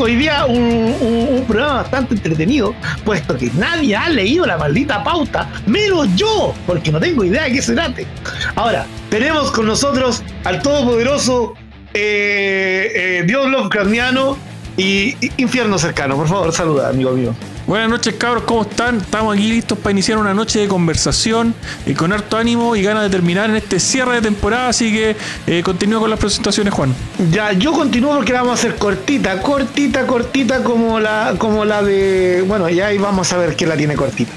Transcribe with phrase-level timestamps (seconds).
[0.00, 2.74] hoy día un, programa bastante entretenido,
[3.04, 7.52] puesto que nadie ha leído la maldita pauta, menos yo, porque no tengo idea de
[7.52, 8.06] qué se trate.
[8.54, 11.54] Ahora, tenemos con nosotros al todopoderoso
[11.94, 14.36] eh, eh, Dios Lovecraftiano
[14.76, 16.16] y, y Infierno Cercano.
[16.16, 17.34] Por favor, saluda, amigo mío.
[17.66, 18.98] Buenas noches, cabros, ¿cómo están?
[18.98, 21.52] Estamos aquí listos para iniciar una noche de conversación
[21.84, 25.16] y con harto ánimo y ganas de terminar en este cierre de temporada, así que
[25.48, 26.94] eh, continúo con las presentaciones, Juan.
[27.32, 31.82] Ya, yo continúo porque la vamos a hacer cortita, cortita, cortita como la, como la
[31.82, 32.44] de.
[32.46, 34.30] Bueno, ya ahí vamos a ver quién la tiene cortita.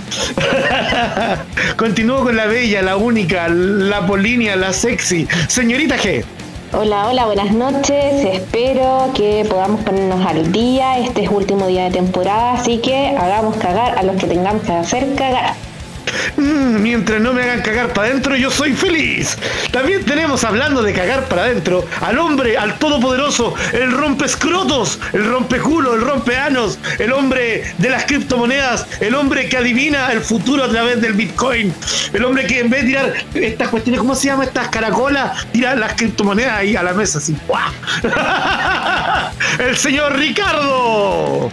[1.78, 6.26] continúo con la bella, la única, la polinia, la sexy, señorita G.
[6.72, 8.24] Hola, hola, buenas noches.
[8.26, 11.00] Espero que podamos ponernos al día.
[11.00, 14.74] Este es último día de temporada, así que hagamos cagar a los que tengamos que
[14.74, 15.56] hacer cagar.
[16.38, 19.38] Mm, mientras no me hagan cagar para adentro, yo soy feliz.
[19.72, 25.26] También tenemos, hablando de cagar para adentro, al hombre, al todopoderoso, el rompe escrotos, el
[25.26, 30.22] rompe culo, el rompe anos, el hombre de las criptomonedas, el hombre que adivina el
[30.22, 31.74] futuro a través del Bitcoin,
[32.14, 34.46] el hombre que en vez de tirar estas cuestiones, ¿cómo se llama?
[34.46, 37.36] Estas caracolas, tira las criptomonedas ahí a la mesa, así.
[39.60, 41.52] el señor Ricardo.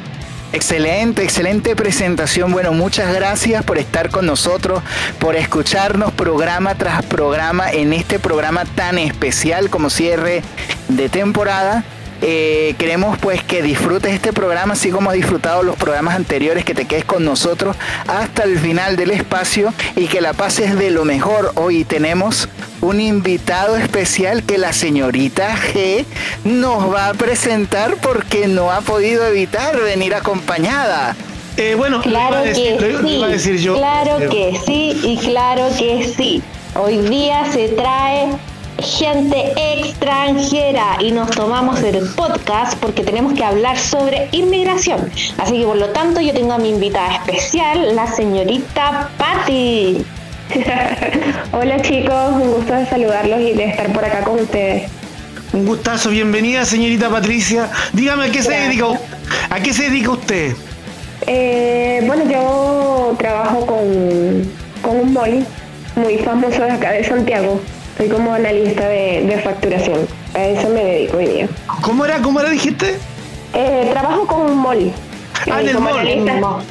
[0.53, 2.53] Excelente, excelente presentación.
[2.53, 4.83] Bueno, muchas gracias por estar con nosotros,
[5.19, 10.43] por escucharnos programa tras programa en este programa tan especial como cierre
[10.89, 11.85] de temporada.
[12.23, 16.75] Eh, queremos pues que disfrutes este programa así como has disfrutado los programas anteriores, que
[16.75, 21.05] te quedes con nosotros hasta el final del espacio y que la pases de lo
[21.05, 21.53] mejor.
[21.57, 22.49] Hoy tenemos
[22.81, 26.05] un invitado especial que la señorita G
[26.45, 31.17] nos va a presentar porque no ha podido evitar venir acompañada.
[31.57, 36.43] Eh, bueno, claro que sí, claro que sí y claro que sí.
[36.75, 38.29] Hoy día se trae
[38.79, 45.11] gente extranjera y nos tomamos el podcast porque tenemos que hablar sobre inmigración.
[45.39, 50.05] Así que por lo tanto yo tengo a mi invitada especial, la señorita Patti.
[51.53, 54.91] Hola chicos, un gusto de saludarlos y de estar por acá con ustedes.
[55.53, 57.71] Un gustazo, bienvenida señorita Patricia.
[57.93, 58.87] Dígame a qué se dedica,
[59.51, 60.55] a qué se dedica usted.
[61.27, 64.53] Eh, bueno, yo trabajo con,
[64.83, 65.47] con un mall
[65.97, 67.61] muy famoso de acá de Santiago.
[67.97, 70.07] Soy como analista de, facturación.
[70.35, 71.49] A eso me dedico hoy día.
[71.81, 72.21] ¿Cómo era?
[72.21, 72.99] ¿Cómo era dijiste?
[73.55, 74.93] Eh, trabajo con un mall.
[75.51, 76.63] Ah, en el mall.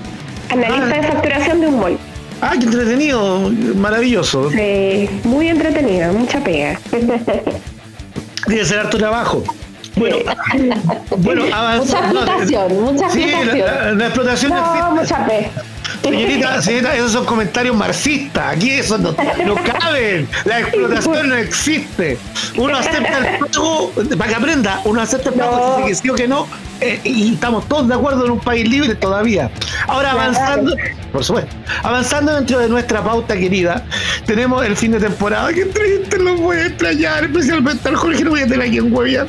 [0.50, 1.02] Analista, ah.
[1.02, 1.97] de facturación de un mall.
[2.41, 4.52] Ah, qué entretenido, maravilloso.
[4.52, 6.80] Sí, muy entretenido, mucha pega.
[8.47, 9.44] Debe ser harto trabajo.
[9.95, 10.17] Bueno,
[11.17, 13.97] bueno Mucha explotación, mucha explotación.
[13.97, 15.51] la, explotación no, mucha pega.
[16.01, 18.55] Señorita, señorita, esos son comentarios marxistas.
[18.55, 20.28] Aquí eso no, no caben.
[20.45, 22.17] La explotación no existe.
[22.57, 26.28] Uno acepta el pago, para que aprenda, uno acepta el pago si sí o que
[26.28, 26.47] no.
[26.81, 29.50] Eh, y estamos todos de acuerdo en un país libre todavía.
[29.88, 30.75] Ahora avanzando,
[31.16, 33.86] por supuesto, avanzando dentro de nuestra pauta querida,
[34.26, 35.53] tenemos el fin de temporada.
[35.53, 38.94] Qué triste, lo voy a extrañar, especialmente al Jorge, no voy a tener aquí en
[38.94, 39.26] Huevia.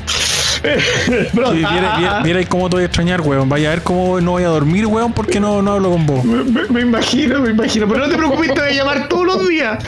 [2.25, 3.49] mira, cómo te voy a extrañar, weón.
[3.49, 6.25] Vaya a ver cómo no voy a dormir, weón, porque no, no hablo con vos.
[6.25, 7.87] Me, imagino, me imagino.
[7.87, 9.79] Pero no te preocupes, te voy a llamar todos los días.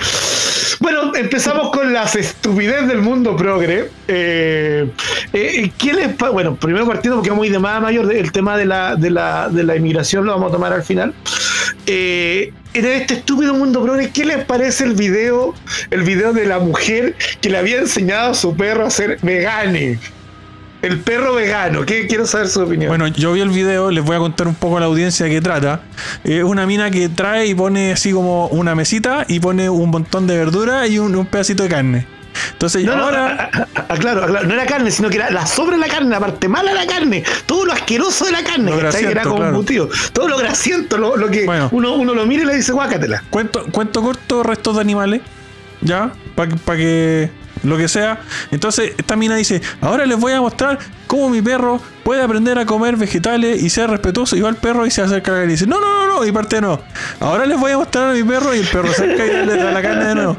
[0.80, 3.90] Bueno, empezamos con las estupidez del mundo progre.
[4.06, 4.88] Eh,
[5.32, 8.64] eh, ¿Qué les Bueno, primero partiendo porque es muy de más mayor, el tema de
[8.64, 11.14] la, de la, de la inmigración lo vamos a tomar al final.
[11.86, 15.54] Eh, en este estúpido mundo progre, ¿qué les parece el video,
[15.90, 19.98] el video de la mujer que le había enseñado a su perro a ser vegane?
[20.80, 22.88] El perro vegano, ¿qué quiero saber su opinión?
[22.88, 25.32] Bueno, yo vi el video, les voy a contar un poco a la audiencia de
[25.32, 25.80] qué trata.
[26.22, 30.28] Es una mina que trae y pone así como una mesita y pone un montón
[30.28, 32.06] de verdura y un, pedacito de carne.
[32.52, 33.50] Entonces no, ahora.
[33.88, 36.70] No, claro, no era carne, sino que era la sobre la carne, la parte mala
[36.70, 40.38] de la carne, todo lo asqueroso de la carne, que era como embutido, todo lo
[40.38, 43.24] grasiento, lo, que uno, uno lo mira y le dice guácatela.
[43.30, 45.22] Cuento, cuento corto, restos de animales,
[45.80, 46.12] ¿ya?
[46.36, 47.30] Para que
[47.62, 48.20] lo que sea.
[48.50, 52.66] Entonces esta mina dice, ahora les voy a mostrar cómo mi perro puede aprender a
[52.66, 54.36] comer vegetales y ser respetuoso.
[54.36, 56.60] Y va el perro y se acerca y dice, no, no, no, no, y parte
[56.60, 56.80] no.
[57.20, 59.56] Ahora les voy a mostrar a mi perro y el perro se acerca y le
[59.56, 60.36] da la carne de nuevo.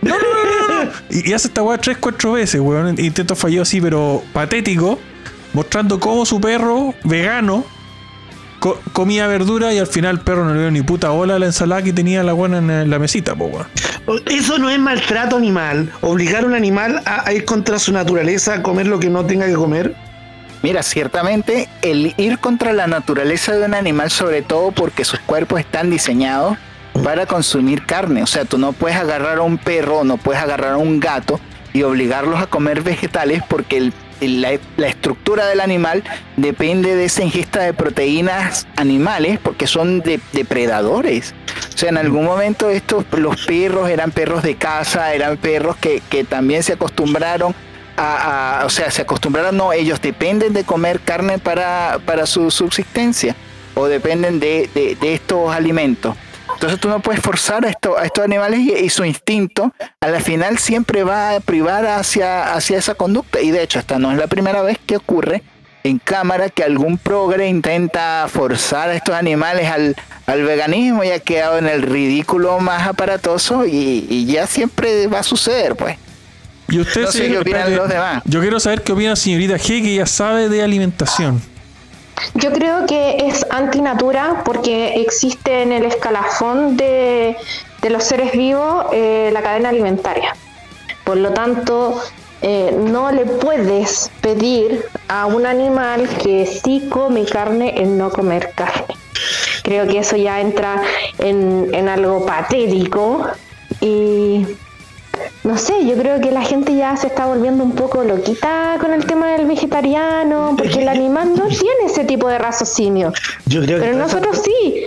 [0.00, 0.90] No, no, no, no, no.
[1.10, 2.98] Y, hace esta weá tres, cuatro veces, weón.
[2.98, 4.98] Intento falló así, pero patético.
[5.52, 7.64] Mostrando cómo su perro vegano
[8.92, 11.46] comía verdura y al final el perro no le dio ni puta bola a la
[11.46, 13.50] ensalada que tenía la buena en la mesita, po,
[14.26, 15.92] Eso no es maltrato animal.
[16.00, 19.46] Obligar a un animal a, ir contra su naturaleza, a comer lo que no tenga
[19.46, 19.94] que comer.
[20.62, 25.58] Mira, ciertamente el ir contra la naturaleza de un animal, sobre todo porque sus cuerpos
[25.58, 26.56] están diseñados
[27.02, 28.22] para consumir carne.
[28.22, 31.00] O sea, tú no puedes agarrar a un perro o no puedes agarrar a un
[31.00, 31.40] gato
[31.72, 33.92] y obligarlos a comer vegetales porque el
[34.28, 34.52] la,
[34.88, 36.02] estructura del animal
[36.36, 40.02] depende de esa ingesta de proteínas animales porque son
[40.32, 41.34] depredadores.
[41.74, 46.00] O sea, en algún momento estos, los perros eran perros de casa, eran perros que,
[46.28, 47.54] también se acostumbraron
[47.96, 53.36] a, o sea, se acostumbraron, no, ellos dependen de comer carne para, para su subsistencia
[53.74, 56.16] o dependen de, de estos alimentos.
[56.62, 60.20] Entonces tú no puedes forzar a, esto, a estos animales y, su instinto a la
[60.20, 63.40] final siempre va a privar hacia, hacia esa conducta.
[63.40, 65.42] Y de hecho, esta no es la primera vez que ocurre
[65.82, 69.96] en cámara que algún progre intenta forzar a estos animales al,
[70.44, 75.74] veganismo y ha quedado en el ridículo más aparatoso y, ya siempre va a suceder,
[75.74, 75.96] pues.
[76.68, 78.22] ¿Y usted, qué opinan los demás.
[78.24, 81.42] Yo quiero saber qué opina señorita G, que ya sabe de alimentación.
[82.34, 87.36] Yo creo que es antinatura porque existe en el escalafón de,
[87.88, 90.34] los seres vivos eh, la cadena alimentaria.
[91.04, 92.00] Por lo tanto,
[92.42, 98.52] eh, no le puedes pedir a un animal que sí come carne el no comer
[98.54, 98.94] carne.
[99.62, 100.82] Creo que eso ya entra
[101.18, 103.26] en, en algo patético
[103.80, 104.46] y
[105.44, 108.92] no sé, yo creo que la gente ya se está volviendo un poco loquita con
[108.92, 113.12] el tema del vegetariano, porque el animal no tiene ese tipo de raciocinio.
[113.46, 114.84] Yo creo Pero nosotros sí.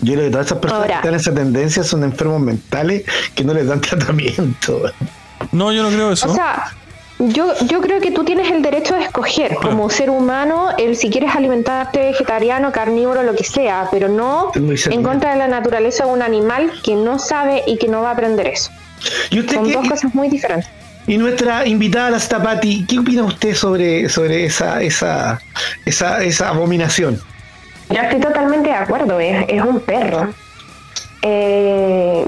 [0.00, 3.04] Yo creo que todas esas personas que están en esa tendencia son enfermos mentales
[3.34, 4.82] que no les dan tratamiento.
[5.52, 6.30] No, yo no creo eso.
[6.30, 6.72] O sea,
[7.18, 11.10] yo, yo creo que tú tienes el derecho de escoger como ser humano el si
[11.10, 16.12] quieres alimentarte vegetariano, carnívoro, lo que sea, pero no en contra de la naturaleza de
[16.12, 18.70] un animal que no sabe y que no va a aprender eso.
[19.52, 20.70] Son dos cosas muy diferentes.
[21.08, 25.40] Y nuestra invitada, la Stapati, ¿qué opina usted sobre, sobre esa, esa,
[25.86, 27.18] esa, esa abominación?
[27.88, 30.28] Yo estoy totalmente de acuerdo, es, es un perro.
[31.22, 32.24] Eh,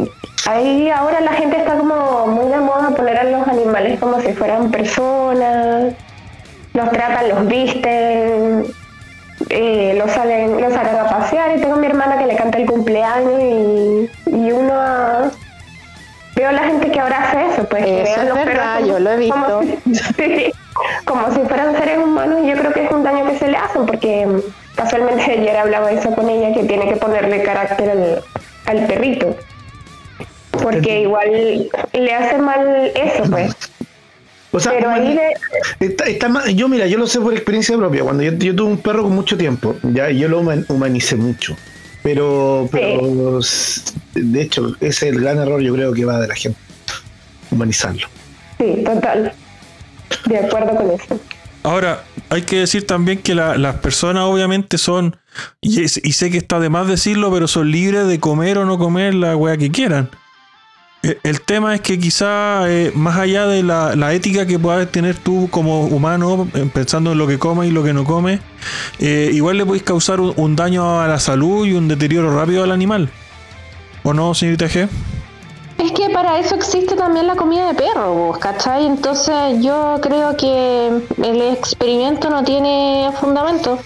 [0.47, 4.33] ahí ahora la gente está como muy de moda poner a los animales como si
[4.33, 5.93] fueran personas,
[6.73, 8.65] los tratan, los visten,
[9.51, 12.57] eh, los salen, los salen a pasear y tengo a mi hermana que le canta
[12.57, 15.40] el cumpleaños y, y uno gente
[17.01, 19.61] que ahora hace eso, pues eso es verdad, yo lo he visto.
[21.05, 23.57] Como si, fueran seres humanos y yo creo que es un daño que se le
[23.57, 24.27] hacen porque
[24.75, 28.23] casualmente ayer hablaba eso con ella que tiene que ponerle carácter
[28.67, 29.37] al, perrito.
[30.51, 33.55] Porque igual le hace mal eso, pues.
[34.53, 35.17] O sea, Pero ahí
[36.55, 38.03] yo mira, yo lo sé por experiencia propia.
[38.03, 41.57] Cuando yo, yo tuve un perro con mucho tiempo, ya yo lo humanicé mucho.
[42.03, 43.41] Pero, pero
[44.15, 46.59] de hecho, ese es el gran error, yo creo que va de la gente,
[47.51, 48.07] humanizarlo.
[48.59, 49.33] Sí, total.
[50.27, 51.21] De acuerdo con eso.
[51.63, 55.17] Ahora, hay que decir también que las personas obviamente son,
[55.61, 58.79] y, y, sé que está de más decirlo, pero son libres de comer o no
[58.79, 60.11] comer la wea que quieran.
[61.03, 65.17] Eh, el tema es que quizá eh, más allá de la, ética que puedas tener
[65.17, 68.41] tú como humano, eh, pensando en lo que comes y lo que no comes,
[68.99, 73.09] igual le podéis causar un, daño a la salud y un deterioro rápido al animal.
[74.03, 74.89] ¿O no, señorita G?
[75.83, 78.87] Es que para eso existe también la comida de perro, ¿cachai?
[78.87, 80.89] Entonces yo creo que
[81.23, 83.79] el experimento no tiene fundamento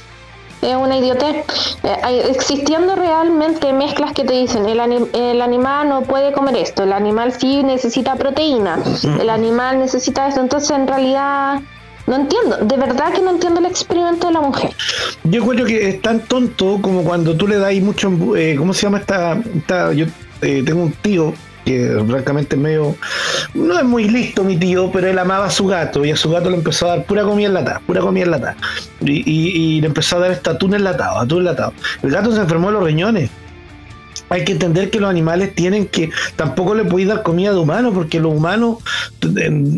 [0.65, 1.45] es una idiotez.
[1.83, 4.81] Eh, existiendo realmente mezclas que te dicen, el,
[5.13, 8.79] el animal no puede comer esto, el animal sí necesita proteína,
[9.21, 11.61] el animal necesita esto, entonces en realidad...
[12.07, 14.73] No entiendo, de verdad que no entiendo el experimento de la mujer.
[15.23, 18.83] Yo creo que es tan tonto como cuando tú le das mucho, eh, ¿cómo se
[18.83, 19.41] llama esta?
[19.57, 20.05] esta yo
[20.43, 21.33] eh, tengo un tío
[21.65, 22.97] que francamente medio,
[23.55, 26.31] no es muy listo mi tío, pero él amaba a su gato y a su
[26.31, 28.57] gato le empezó a dar pura comida enlatada, pura comida enlatada.
[29.01, 31.73] Y, y, y le empezó a dar este atún enlatado, atún enlatado.
[32.03, 33.31] El gato se enfermó de los riñones
[34.35, 37.93] hay que entender que los animales tienen que, tampoco le podéis dar comida de humano,
[37.93, 38.79] porque los humanos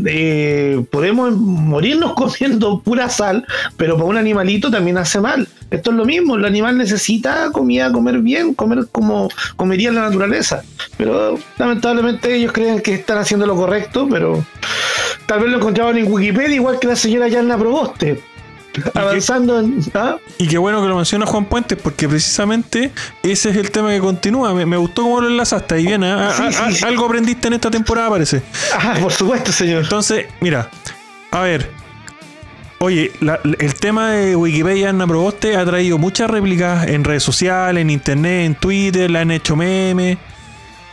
[0.06, 3.44] eh, podemos morirnos comiendo pura sal,
[3.76, 5.48] pero para un animalito también hace mal.
[5.70, 10.62] Esto es lo mismo, el animal necesita comida, comer bien, comer como comería la naturaleza.
[10.96, 14.44] Pero lamentablemente ellos creen que están haciendo lo correcto, pero
[15.26, 18.22] tal vez lo encontraban en Wikipedia, igual que la señora Yanna Proboste
[18.94, 19.80] avanzando en.
[19.94, 20.16] ¿ah?
[20.38, 22.92] Y qué bueno que lo menciona Juan Puentes, porque precisamente
[23.22, 24.52] ese es el tema que continúa.
[24.54, 26.04] Me, gustó cómo lo enlazaste ahí bien.
[26.04, 26.34] ¿ah?
[26.38, 28.42] Ah, algo aprendiste en esta temporada, parece.
[28.72, 29.82] Ah, por supuesto, señor.
[29.82, 30.70] Entonces, mira,
[31.30, 31.85] a ver.
[32.78, 33.10] Oye,
[33.58, 38.46] el tema de Wikipedia Ana Proboste ha traído muchas réplicas en redes sociales, en internet,
[38.46, 40.18] en Twitter, la han hecho memes.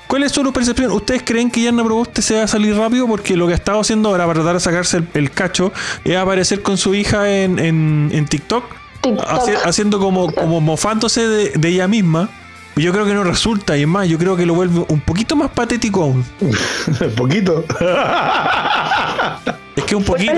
[0.07, 0.91] ¿Cuál es su percepción?
[0.91, 3.07] ¿Ustedes creen que Yanna Proboste se va a salir rápido?
[3.07, 5.73] Porque lo que ha estado haciendo ahora para tratar de sacarse el, cacho
[6.05, 8.63] es aparecer con su hija en, en, TikTok,
[9.65, 12.29] haciendo como, como mofándose de, ella misma.
[12.75, 15.35] Yo creo que no resulta, y es más, yo creo que lo vuelve un poquito
[15.35, 16.25] más patético aún.
[16.41, 17.65] ¿Un poquito?
[19.75, 20.33] es que un poquito.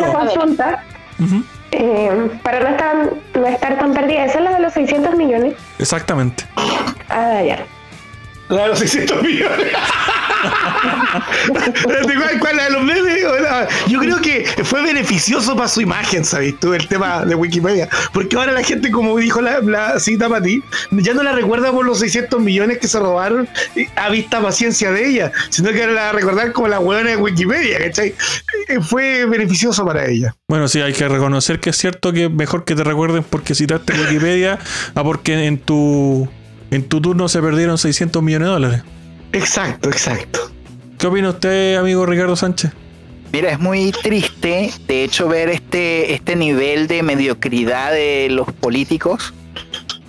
[1.71, 4.25] Eh, para no estar, no estar tan perdida.
[4.25, 5.55] ¿Esa es la de los 600 millones?
[5.79, 6.45] Exactamente.
[7.09, 7.65] Ah, ya.
[8.49, 9.67] La de los 600 millones.
[11.83, 13.21] ¿Cuál, ¿Cuál, la de los memes?
[13.87, 16.59] Yo creo que fue beneficioso para su imagen, ¿sabes?
[16.59, 17.89] Tú, el tema de Wikipedia.
[18.13, 20.61] Porque ahora la gente, como dijo la, cita para ti,
[20.91, 23.47] ya no la recuerda por los 600 millones que se robaron
[23.95, 27.79] a vista paciencia de ella, sino que ahora la recordar como la huevona de Wikipedia,
[27.79, 28.13] ¿cachai?
[28.67, 30.35] Eh, fue beneficioso para ella.
[30.47, 33.93] Bueno, sí, hay que reconocer que es cierto que mejor que te recuerden porque citaste
[33.93, 34.59] Wikipedia
[34.93, 36.27] a porque en tu
[36.71, 38.83] en tu turno se perdieron 600 millones de dólares.
[39.31, 40.51] Exacto, exacto.
[40.97, 42.71] ¿Qué opina usted, amigo Ricardo Sánchez?
[43.31, 49.33] Mira, es muy triste, de hecho, ver este, este nivel de mediocridad de los políticos,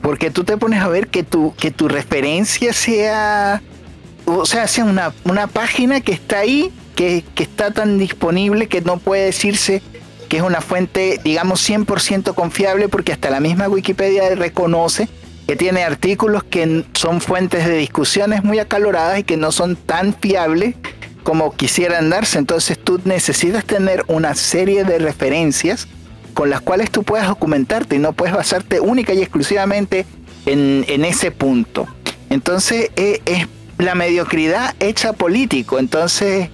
[0.00, 3.62] porque tú te pones a ver que tu, que tu referencia sea,
[4.26, 8.80] o sea, sea una, una página que está ahí, que, que está tan disponible que
[8.80, 9.82] no puede decirse
[10.28, 15.08] que es una fuente, digamos, 100% confiable, porque hasta la misma Wikipedia reconoce
[15.46, 20.12] que tiene artículos que son fuentes de discusiones muy acaloradas y que no son tan
[20.14, 20.74] fiables
[21.22, 22.38] como quisieran darse.
[22.38, 25.88] Entonces tú necesitas tener una serie de referencias
[26.34, 30.04] con las cuales tú puedas documentarte y no puedes basarte única y exclusivamente
[30.46, 31.86] en, ese punto.
[32.28, 33.46] Entonces eh, es
[33.78, 35.78] la mediocridad hecha político.
[35.78, 36.50] Entonces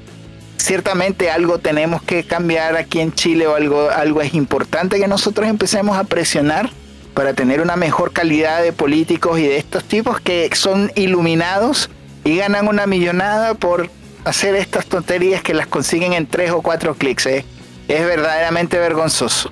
[0.59, 5.49] ciertamente algo tenemos que cambiar aquí en Chile o algo, algo es importante que nosotros
[5.49, 6.71] empecemos a presionar
[7.14, 11.90] para tener una mejor calidad de políticos y de estos tipos que son iluminados
[12.25, 13.90] y ganan una millonada por
[14.25, 17.26] hacer estas tonterías que las consiguen en tres o cuatro clics.
[17.26, 17.45] ¿eh?
[17.88, 19.50] Es verdaderamente vergonzoso.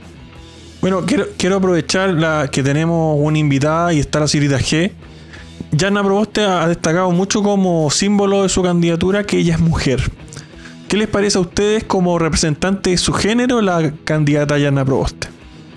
[0.80, 4.92] Bueno, quiero, aprovechar que tenemos una invitada y está la Cirita G.
[5.72, 10.10] Yana Proboste ha destacado mucho como símbolo de su candidatura que ella es mujer.
[10.88, 15.29] ¿Qué les parece a ustedes como representante de su género la candidata Yana Proboste?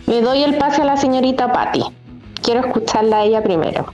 [0.07, 1.83] Le doy el pase a la señorita Patti.
[2.41, 3.85] Quiero escucharla a ella primero.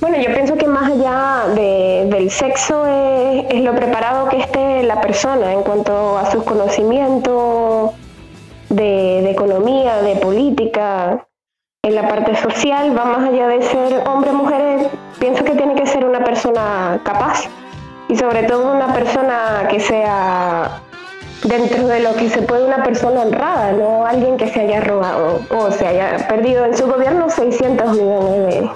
[0.00, 5.52] Bueno, yo pienso que más allá del sexo es, lo preparado que esté la persona
[5.52, 7.90] en cuanto a sus conocimientos
[8.70, 11.26] de, economía, de política,
[11.82, 15.74] en la parte social, va más allá de ser hombre o mujer, pienso que tiene
[15.74, 17.44] que ser una persona capaz
[18.08, 20.80] y sobre todo una persona que sea
[21.44, 25.40] dentro de lo que se puede una persona honrada, no alguien que se haya robado
[25.50, 28.70] o se haya perdido en su gobierno 600 millones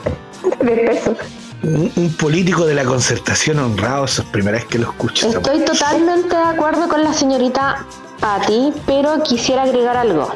[0.60, 1.18] de, pesos.
[1.62, 5.28] Un, político de la concertación honrado, eso es primera vez que lo escucho.
[5.28, 7.86] Estoy totalmente de acuerdo con la señorita
[8.20, 10.28] Patti, pero quisiera agregar algo.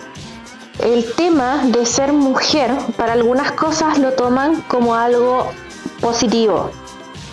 [0.83, 5.51] El tema de ser mujer, para algunas cosas lo toman como algo
[6.01, 6.71] positivo,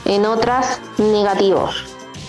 [0.06, 1.70] en otras negativo.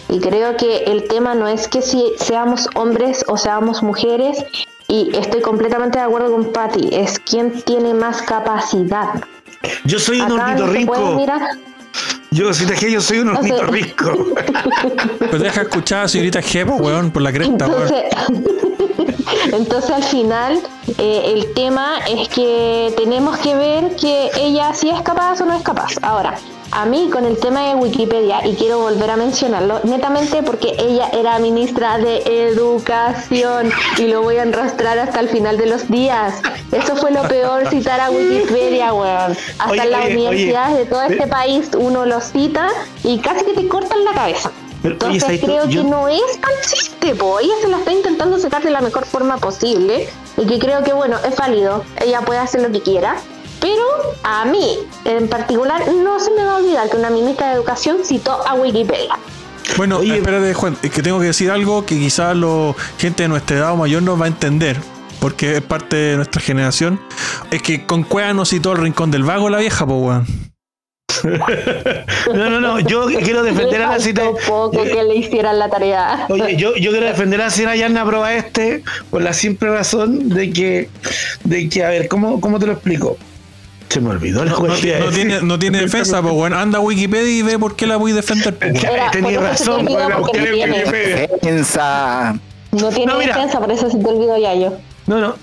[0.09, 4.45] Y creo que el tema no es que si seamos hombres o seamos mujeres,
[4.89, 9.21] y estoy completamente de acuerdo con Patty, es quien tiene más capacidad.
[9.85, 11.21] Yo soy un ornitorrinco.
[12.31, 14.35] Yo, si te yo soy un ornitorrinco.
[15.31, 18.05] pues deja escuchar a señorita Gebo, weón, por la cresta, entonces,
[19.53, 20.61] entonces al final
[20.99, 25.55] eh, el tema es que tenemos que ver que ella sí es capaz o no
[25.55, 25.95] es capaz.
[26.03, 26.39] Ahora,
[26.73, 31.09] a mí con el tema de Wikipedia, y quiero volver a mencionarlo, netamente porque ella
[31.13, 36.41] era ministra de Educación y lo voy a enrastrar hasta el final de los días.
[36.73, 39.37] Eso fue lo peor, citar a Wikipedia, weón.
[39.59, 42.69] Hasta en las universidades de todo este país uno lo cita
[43.05, 44.51] y casi que te cortan la cabeza.
[44.83, 47.41] Entonces creo que no es tan chiste, po.
[47.41, 50.93] ella se la está intentando sacar de la mejor forma posible y que creo que
[50.93, 53.17] bueno, es válido, ella puede hacer lo que quiera,
[53.67, 57.55] pero a mí, en particular, no se me va a olvidar que una ministra de
[57.55, 59.19] Educación citó a Wikipedia.
[59.77, 63.57] Bueno, espérate, Juan, es que tengo que decir algo que quizás la gente de nuestra
[63.57, 64.77] edad o mayor no va a entender,
[65.19, 67.01] porque es parte de nuestra generación.
[67.51, 70.27] Es que con Cueva no citó el rincón del vago la vieja, pues, weón.
[72.35, 74.23] no, no, no, yo quiero defender a la cita.
[74.47, 76.27] poco que le hicieran la tarea.
[76.29, 80.29] Oye, yo, yo quiero defender a la señora Yarna Proba este por la simple razón
[80.29, 80.89] de que,
[81.43, 83.17] de que, a ver, ¿cómo, cómo te lo explico?
[83.89, 84.75] Se me olvidó la no, no,
[85.11, 88.13] tiene, no tiene defensa, pues bueno, anda a Wikipedia y ve por qué la voy
[88.13, 88.55] a defender.
[89.13, 92.39] Tenía razón, no tiene defensa.
[92.73, 94.77] No tiene defensa, por eso se te olvidó ya yo.
[95.07, 95.35] No, no.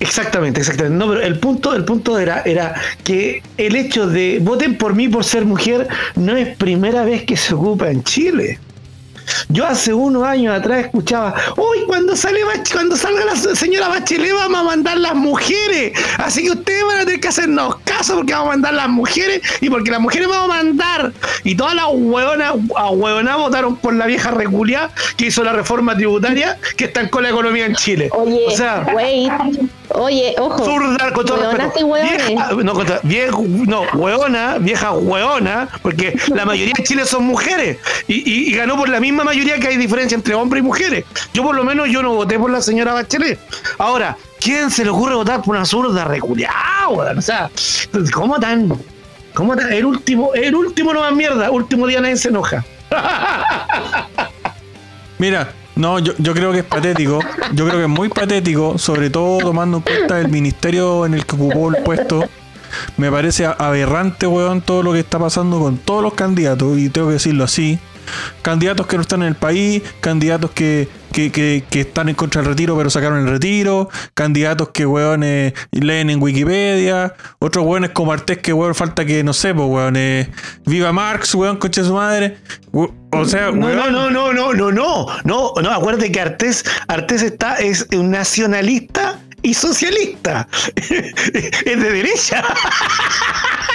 [0.00, 0.96] Exactamente, exactamente.
[0.96, 2.74] No, pero el punto, el punto era, era
[3.04, 5.86] que el hecho de voten por mí por ser mujer
[6.16, 8.58] no es primera vez que se ocupa en Chile.
[9.48, 12.40] Yo hace unos años atrás escuchaba, uy, cuando sale
[12.72, 15.92] cuando salga la señora Bachelet vamos a mandar las mujeres.
[16.18, 19.42] Así que ustedes van a tener que hacernos caso porque vamos a mandar las mujeres
[19.60, 21.12] y porque las mujeres vamos a mandar.
[21.44, 26.58] Y todas las hueonas, a votaron por la vieja reculia que hizo la reforma tributaria
[26.76, 28.10] que con la economía en Chile.
[28.12, 28.86] Oye, o sea,
[29.94, 30.64] Oye, ojo.
[30.64, 31.86] Zurda, con todo respeto.
[31.86, 37.78] Vieja, no, contra, vieja, no, hueona, vieja hueona, porque la mayoría de Chile son mujeres.
[38.06, 41.04] Y, y, ganó por la misma mayoría que hay diferencia entre hombres y mujeres.
[41.32, 43.38] Yo por lo menos yo no voté por la señora Bachelet.
[43.78, 46.88] Ahora, ¿quién se le ocurre votar por una zurda reculeada?
[46.88, 47.50] O sea,
[48.12, 48.72] ¿cómo tan?
[49.34, 49.72] ¿Cómo tan?
[49.72, 52.64] El último, el último no más mierda, último día nadie se enoja.
[55.18, 57.20] Mira, no, yo, yo creo que es patético.
[57.54, 61.26] Yo creo que es muy patético, sobre todo tomando en cuenta el ministerio en el
[61.26, 62.24] que ocupó el puesto.
[62.96, 67.08] Me parece aberrante, weón, todo lo que está pasando con todos los candidatos, y tengo
[67.08, 67.80] que decirlo así
[68.42, 72.50] Candidatos que no están en el país, candidatos que, que, que, están en contra del
[72.50, 78.12] retiro pero sacaron el retiro, candidatos que weones eh, leen en Wikipedia, otros weones como
[78.12, 79.92] Artés que weón falta que no sé, pues
[80.66, 82.38] viva Marx, weón, conche su madre.
[82.72, 87.56] O sea, no, no, no, no, no, no, no, no, acuérdate que Artés, Artés está,
[87.56, 90.46] es un nacionalista y socialista.
[90.76, 92.44] es de derecha.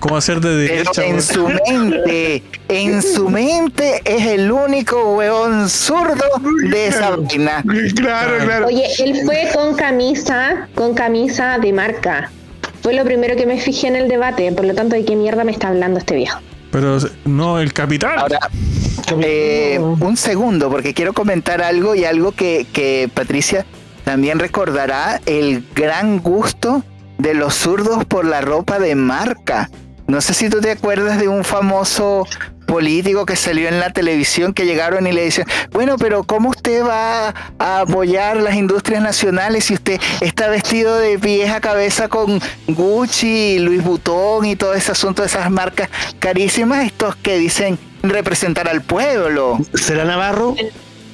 [0.00, 1.04] ¿Cómo hacer de derecha?
[1.04, 6.24] en su mente, en su mente es el único hueón zurdo
[6.70, 7.62] de esa vaina.
[7.94, 8.66] Claro, claro.
[8.66, 12.30] Oye, él fue con camisa, con camisa de marca.
[12.82, 15.44] Fue lo primero que me fijé en el debate, por lo tanto, ¿de qué mierda
[15.44, 16.40] me está hablando este viejo?
[16.70, 18.18] Pero no, el capital.
[18.18, 18.38] Ahora,
[19.22, 23.66] eh, un segundo, porque quiero comentar algo y algo que, que Patricia
[24.04, 26.82] también recordará, el gran gusto
[27.18, 29.70] de los zurdos por la ropa de marca.
[30.10, 32.26] No sé si tú te acuerdas de un famoso
[32.66, 36.84] político que salió en la televisión que llegaron y le dicen, bueno, pero ¿cómo usted
[36.84, 43.60] va a apoyar las industrias nacionales si usted está vestido de vieja cabeza con Gucci,
[43.60, 45.88] Luis Butón y todo ese asunto de esas marcas
[46.18, 49.58] carísimas, estos que dicen representar al pueblo?
[49.74, 50.56] ¿Será Navarro?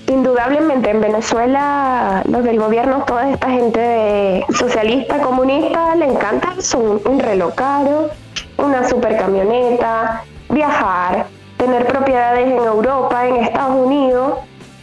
[0.07, 7.21] Indudablemente en Venezuela los del gobierno, toda esta gente socialista, comunista, le encanta, son un
[7.21, 8.11] reloj caro,
[8.59, 14.39] una super camioneta, viajar, tener propiedades en Europa, en Estados Unidos,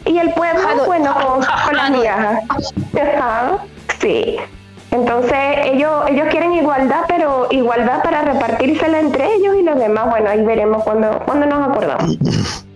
[0.06, 2.44] y el pueblo, bueno, con, las viajas.
[4.00, 4.38] Sí.
[4.92, 10.30] Entonces ellos, ellos quieren igualdad, pero igualdad para repartírsela entre ellos y los demás, bueno,
[10.30, 12.18] ahí veremos cuando, cuando nos acordamos.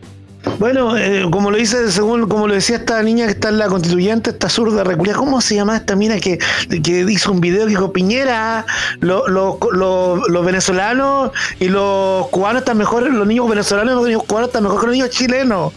[0.59, 3.67] Bueno, eh, como lo dice, según como lo decía esta niña que está en la
[3.67, 6.39] constituyente, esta zurda reculia, ¿cómo se llama esta mina que,
[6.83, 8.65] que hizo un video que dijo Piñera,
[8.99, 14.63] los venezolanos y los cubanos están mejores, los niños venezolanos y los niños cubanos están
[14.63, 15.73] mejor que los niños chilenos?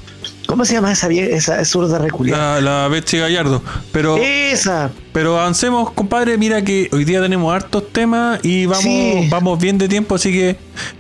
[0.46, 2.36] ¿Cómo se llama esa, esa zurda reculia?
[2.36, 3.62] La, la Betsy Gallardo.
[3.92, 4.90] Pero, esa.
[5.12, 6.36] Pero avancemos, compadre.
[6.38, 10.56] Mira que hoy día tenemos hartos temas y vamos, vamos bien de tiempo, así que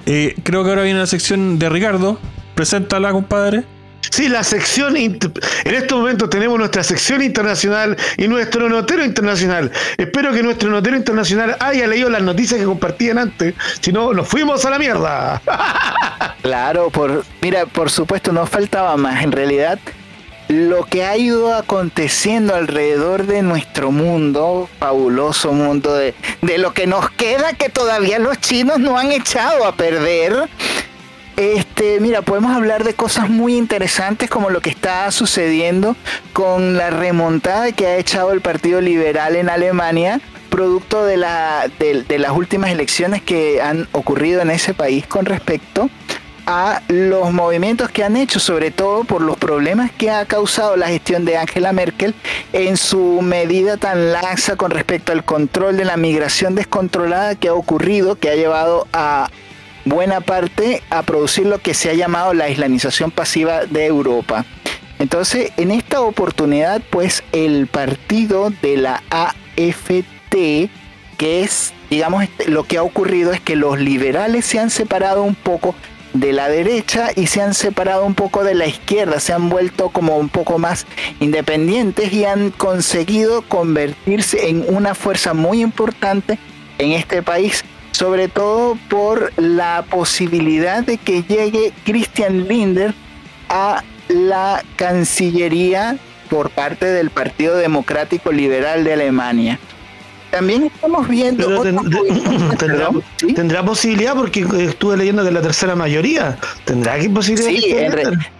[0.06, 2.20] eh, creo que ahora viene la sección de Ricardo.
[2.60, 3.64] Preséntala, compadre.
[4.10, 4.94] Sí, la sección.
[4.94, 5.18] En
[5.64, 9.72] este momento tenemos nuestra sección internacional y nuestro notero internacional.
[9.96, 13.54] Espero que nuestro notero internacional haya leído las noticias que compartían antes.
[13.80, 15.40] Si no, nos fuimos a la mierda.
[16.42, 19.22] Claro, por, mira, por supuesto, no faltaba más.
[19.24, 19.78] En realidad,
[20.48, 26.86] lo que ha ido aconteciendo alrededor de nuestro mundo, fabuloso mundo de, de lo que
[26.86, 30.48] nos queda que todavía los chinos no han echado a perder
[31.40, 35.96] este, mira, podemos hablar de cosas muy interesantes como lo que está sucediendo
[36.34, 42.18] con la remontada que ha echado el Partido Liberal en Alemania, producto de, la, de,
[42.18, 45.88] las últimas elecciones que han ocurrido en ese país con respecto
[46.46, 50.88] a los movimientos que han hecho, sobre todo por los problemas que ha causado la
[50.88, 52.14] gestión de Angela Merkel
[52.52, 57.54] en su medida tan laxa con respecto al control de la migración descontrolada que ha
[57.54, 59.30] ocurrido, que ha llevado a
[59.84, 64.44] buena parte a producir lo que se ha llamado la islamización pasiva de Europa.
[64.98, 70.70] Entonces, en esta oportunidad, pues el partido de la AFT,
[71.16, 75.22] que es, digamos, este, lo que ha ocurrido es que los liberales se han separado
[75.22, 75.74] un poco
[76.12, 79.90] de la derecha y se han separado un poco de la izquierda, se han vuelto
[79.90, 80.86] como un poco más
[81.20, 86.38] independientes y han conseguido convertirse en una fuerza muy importante
[86.78, 87.64] en este país
[88.00, 92.94] sobre todo por la posibilidad de que llegue Christian Linder
[93.50, 95.98] a la Cancillería
[96.30, 99.58] por parte del Partido Democrático Liberal de Alemania.
[100.30, 101.62] También estamos viendo.
[103.34, 107.50] tendrá, posibilidad porque estuve leyendo que la tercera mayoría tendrá que posibilidad.
[107.50, 107.74] Sí,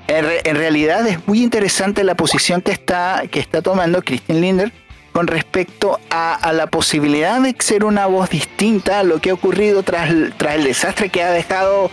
[0.09, 4.73] en, realidad es muy interesante la posición que está, que está tomando Christian Linder
[5.12, 9.83] con respecto a, la posibilidad de ser una voz distinta a lo que ha ocurrido
[9.83, 11.90] tras, tras el desastre que ha dejado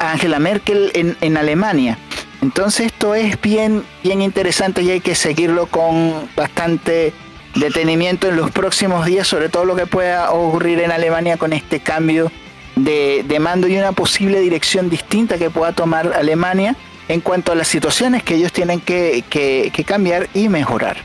[0.00, 1.98] Angela Merkel en, en Alemania.
[2.42, 7.12] Entonces esto es bien, bien interesante y hay que seguirlo con bastante
[7.54, 11.80] detenimiento en los próximos días, sobre todo lo que pueda ocurrir en Alemania con este
[11.80, 12.30] cambio
[12.76, 16.76] de, mando y una posible dirección distinta que pueda tomar Alemania
[17.08, 20.98] en cuanto a las situaciones que ellos tienen que, que cambiar y mejorar.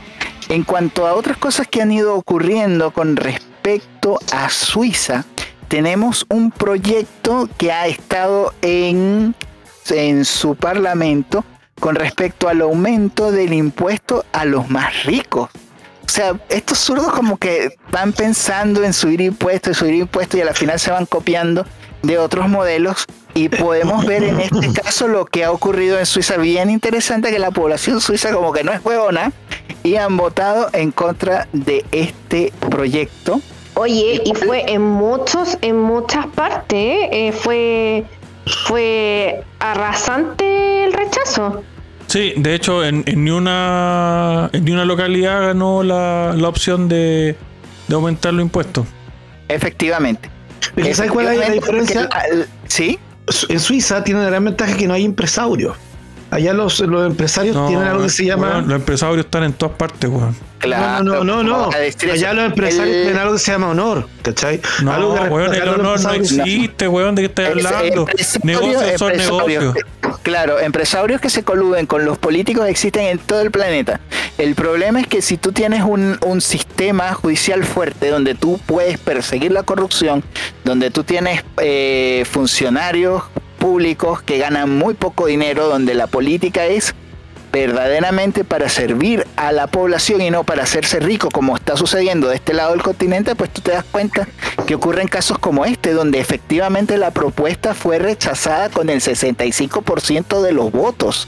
[0.48, 5.24] En cuanto a otras cosas que han ido ocurriendo con respecto a Suiza,
[5.68, 9.34] tenemos un proyecto que ha estado en,
[9.90, 11.44] en su parlamento
[11.80, 15.50] con respecto al aumento del impuesto a los más ricos.
[16.06, 20.44] O sea, estos zurdos como que van pensando en subir impuestos, subir impuestos y a
[20.44, 21.66] la final se van copiando
[22.04, 26.36] de otros modelos y podemos ver en este caso lo que ha ocurrido en Suiza.
[26.36, 29.32] Bien interesante que la población suiza como que no es huevona
[29.82, 33.40] y han votado en contra de este proyecto
[33.76, 38.04] Oye, y fue en muchos, en muchas partes, eh, fue,
[38.66, 41.64] fue arrasante el rechazo.
[42.06, 47.36] Sí, de hecho, en, ni una en ni una localidad ganó la, la opción de,
[47.88, 48.86] de, aumentar los impuestos.
[49.48, 50.30] Efectivamente.
[50.94, 52.08] ¿Sabes cuál es la diferencia?
[52.68, 52.98] sí.
[53.48, 55.76] En Suiza tiene la gran ventaja que no hay empresarios.
[56.34, 58.60] Allá los, los empresarios tienen algo que se llama.
[58.60, 60.34] los empresarios están en todas partes, weón.
[60.58, 61.70] Claro, no, no, no, no.
[62.10, 64.60] Allá los empresarios tienen algo que se llama honor, ¿cachai?
[64.82, 68.08] No, algo que weón, el honor no existe, weón, ¿de qué estás hablando?
[68.42, 69.76] Negocios son negocios.
[70.24, 74.00] Claro, empresarios que se coluden con los políticos existen en todo el planeta.
[74.36, 78.98] El problema es que si tú tienes un, un sistema judicial fuerte donde tú puedes
[78.98, 80.24] perseguir la corrupción,
[80.64, 83.22] donde tú tienes eh, funcionarios
[83.64, 86.94] públicos que ganan muy poco dinero, donde la política es
[87.50, 92.34] verdaderamente para servir a la población y no para hacerse rico, como está sucediendo de
[92.34, 94.28] este lado del continente, pues tú te das cuenta
[94.66, 100.52] que ocurren casos como este, donde efectivamente la propuesta fue rechazada con el 65% de
[100.52, 101.26] los votos,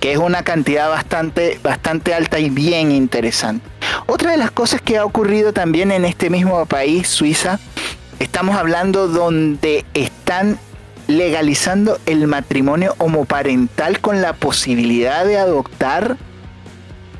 [0.00, 3.68] que es una cantidad bastante, bastante alta y bien interesante.
[4.06, 7.60] Otra de las cosas que ha ocurrido también en este mismo país, Suiza,
[8.18, 10.58] estamos hablando donde están
[11.08, 16.16] legalizando el matrimonio homoparental con la posibilidad de adoptar,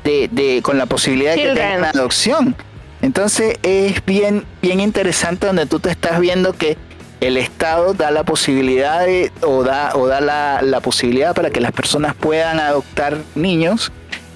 [0.03, 2.55] de, con la posibilidad de que tengan adopción.
[3.01, 6.77] Entonces es bien, bien interesante donde tú te estás viendo que
[7.19, 11.59] el Estado da la posibilidad de, o da, o da la, la posibilidad para que
[11.59, 13.91] las personas puedan adoptar niños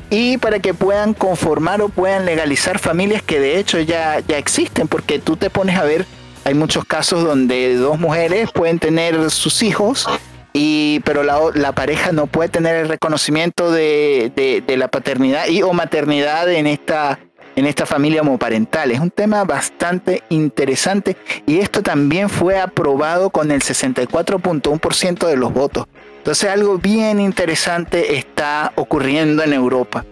[0.09, 4.87] y para que puedan conformar o puedan legalizar familias que de hecho ya, ya existen,
[4.87, 6.05] porque tú te pones a ver
[6.43, 10.07] hay muchos casos donde dos mujeres pueden tener sus hijos,
[10.53, 15.71] y, pero la, la pareja no puede tener el reconocimiento de, la paternidad y o
[15.73, 17.19] maternidad en esta,
[17.55, 18.91] en esta familia homoparental.
[18.91, 25.53] Es un tema bastante interesante y esto también fue aprobado con el 64.1% de los
[25.53, 25.85] votos.
[26.17, 30.05] Entonces algo bien interesante está ocurriendo en Europa.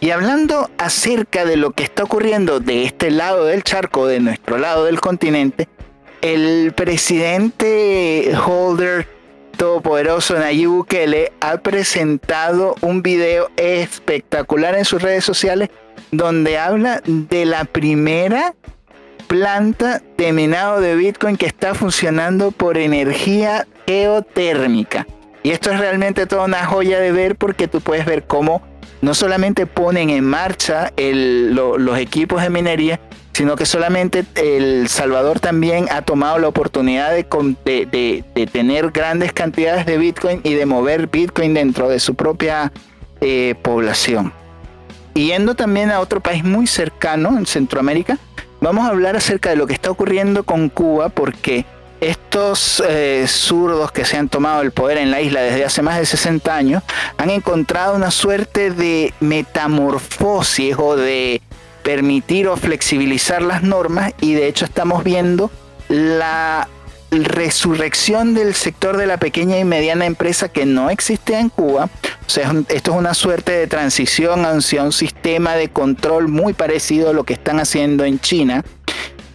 [0.00, 4.56] Y hablando acerca de lo que está ocurriendo de este lado del charco, de nuestro
[4.56, 5.68] lado del continente,
[6.22, 9.08] el presidente Holder
[9.56, 15.68] todopoderoso Nayib Bukele ha presentado un video espectacular en sus redes sociales
[16.12, 18.54] donde habla de la primera
[19.26, 25.08] planta de minado de Bitcoin que está funcionando por energía geotérmica.
[25.42, 28.62] Y esto es realmente toda una joya de ver porque tú puedes ver cómo
[29.00, 33.00] no solamente ponen en marcha los equipos de minería,
[33.32, 39.96] sino que solamente El Salvador también ha tomado la oportunidad de, tener grandes cantidades de
[39.96, 42.72] Bitcoin y de mover Bitcoin dentro de su propia
[43.20, 44.32] eh, población.
[45.14, 48.18] yendo también a otro país muy cercano, en Centroamérica,
[48.60, 51.64] vamos a hablar acerca de lo que está ocurriendo con Cuba, porque
[52.00, 55.98] estos eh, zurdos que se han tomado el poder en la isla desde hace más
[55.98, 56.82] de 60 años
[57.16, 61.42] han encontrado una suerte de metamorfosis o de
[61.82, 65.50] permitir o flexibilizar las normas y de hecho estamos viendo
[65.88, 66.68] la
[67.10, 71.88] resurrección del sector de la pequeña y mediana empresa que no existía en Cuba.
[72.26, 77.08] O sea, esto es una suerte de transición hacia un sistema de control muy parecido
[77.08, 78.62] a lo que están haciendo en China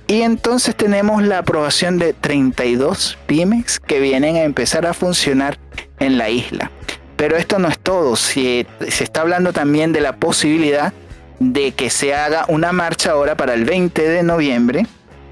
[0.07, 5.57] y entonces tenemos la aprobación de 32 pymes que vienen a empezar a funcionar
[5.99, 6.71] en la isla.
[7.15, 10.93] Pero esto no es todo, se, se está hablando también de la posibilidad
[11.39, 14.85] de que se haga una marcha ahora para el 20 de noviembre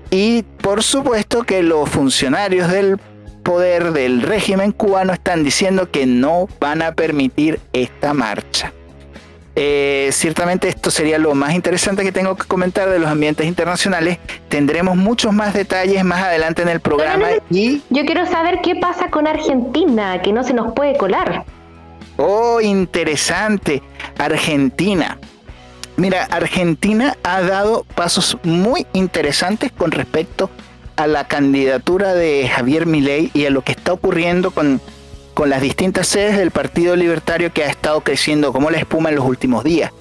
[0.09, 2.99] y por supuesto que los funcionarios del
[3.43, 8.73] poder del régimen cubano están diciendo que no van a permitir esta marcha.
[9.55, 14.17] Eh, ciertamente esto sería lo más interesante que tengo que comentar de los ambientes internacionales.
[14.47, 17.27] Tendremos muchos más detalles más adelante en el programa.
[17.49, 21.43] y yo quiero saber qué pasa con Argentina, que no se nos puede colar.
[22.17, 23.81] Oh, interesante.
[24.17, 25.17] Argentina.
[25.97, 30.49] Mira, Argentina ha dado pasos muy interesantes con respecto
[30.95, 34.81] a la candidatura de Javier Milei y a lo que está ocurriendo con,
[35.33, 39.15] con las distintas sedes del Partido Libertario que ha estado creciendo como la espuma en
[39.15, 39.91] los últimos días.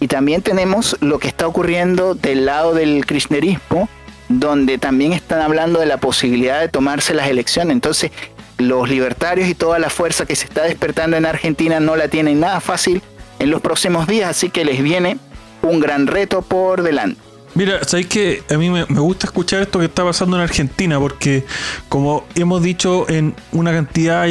[0.00, 3.88] Y también tenemos lo que está ocurriendo del lado del kirchnerismo,
[4.28, 7.72] donde también están hablando de la posibilidad de tomarse las elecciones.
[7.72, 8.12] Entonces,
[8.58, 12.40] los libertarios y toda la fuerza que se está despertando en Argentina no la tienen
[12.40, 13.02] nada fácil
[13.38, 15.18] en los próximos días, así que les viene
[15.62, 17.20] un gran reto por delante.
[17.54, 21.44] Mira, sabéis que a mí me, gusta escuchar esto que está pasando en Argentina, porque
[21.88, 24.26] como hemos dicho en una cantidad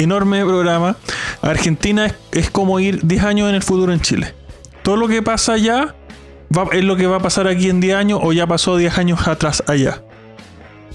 [0.00, 0.96] enorme de programas,
[1.42, 4.34] Argentina es, como ir 10 años en el futuro en Chile.
[4.82, 5.94] Todo lo que pasa allá
[6.72, 9.28] es lo que va a pasar aquí en 10 años o ya pasó 10 años
[9.28, 10.02] atrás allá.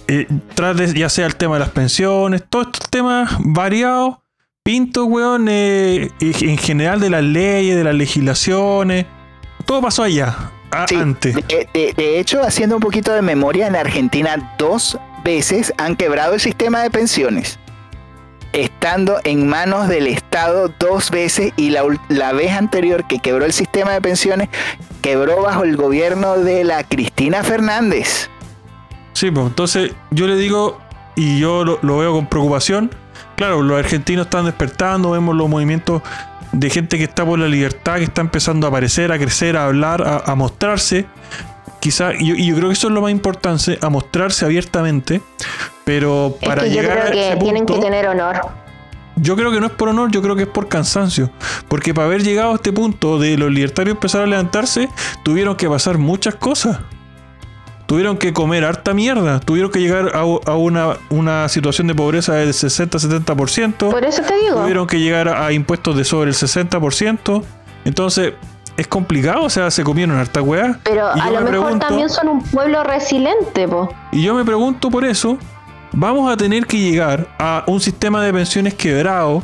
[0.08, 4.18] Eh, tras de, ya sea el tema de las pensiones, todos estos temas variados,
[4.64, 9.06] pinto, weón, eh, en general de las leyes, de las legislaciones,
[9.66, 11.36] todo pasó allá, antes.
[11.48, 16.82] De, hecho, haciendo un poquito de memoria, en Argentina dos veces han quebrado el sistema
[16.84, 17.60] de pensiones.
[18.56, 23.54] Estando en manos del Estado dos veces y la, la vez anterior que quebró el
[23.54, 24.50] sistema de pensiones,
[25.02, 28.30] quebró bajo el gobierno de la Cristina Fernández.
[29.14, 30.80] Sí, pues entonces yo le digo,
[31.16, 32.92] y yo lo, veo con preocupación,
[33.38, 36.02] claro, los argentinos están despertando, vemos los movimientos
[36.52, 39.66] de gente que está por la libertad, que está empezando a aparecer, a crecer, a
[39.66, 41.06] hablar, a, mostrarse.
[41.86, 45.22] Quizá, y yo, creo que eso es lo más importante, a mostrarse abiertamente,
[45.84, 48.42] pero para que llegar yo creo que tienen que tener honor.
[49.18, 51.30] Yo creo que no es por honor, yo creo que es por cansancio.
[51.68, 54.90] Porque para haber llegado a este punto de los libertarios empezar a levantarse,
[55.22, 56.80] tuvieron que pasar muchas cosas
[57.86, 62.50] tuvieron que comer harta mierda, tuvieron que llegar a, una, una, situación de pobreza del
[62.50, 63.92] 60-70%.
[63.92, 64.60] Por eso te digo.
[64.60, 67.44] Tuvieron que llegar a, impuestos de sobre el 60%.
[67.86, 68.34] Entonces,
[68.78, 70.80] es complicado, o sea, se comieron harta weá.
[70.84, 73.90] Pero a lo mejor también son un pueblo resiliente, po.
[74.12, 75.38] Y yo me pregunto por eso,
[75.92, 79.42] vamos a tener que llegar a un sistema de pensiones quebrado,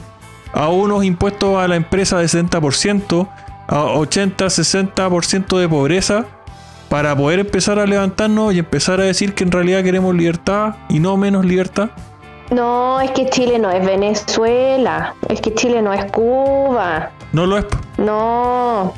[0.54, 3.28] a unos impuestos a la empresa de 60%,
[3.68, 6.26] a 80-60% de pobreza
[6.90, 11.00] para poder empezar a levantarnos y empezar a decir que en realidad queremos libertad y
[11.00, 11.92] no menos libertad?
[12.52, 17.12] No, es que Chile no es Venezuela, es que Chile no es Cuba.
[17.32, 17.66] No lo es.
[17.98, 18.94] No.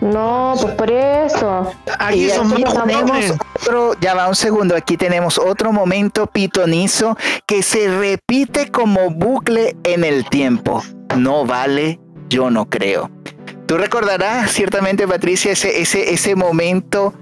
[0.00, 1.70] No, pues por eso.
[1.98, 8.70] Aquí, tenemos otro, ya va un segundo, aquí tenemos otro momento pitonizo que se repite
[8.70, 10.82] como bucle en el tiempo.
[11.16, 13.10] No vale, yo no creo.
[13.66, 17.14] Tú recordarás ciertamente, Patricia, ese, ese, ese momento,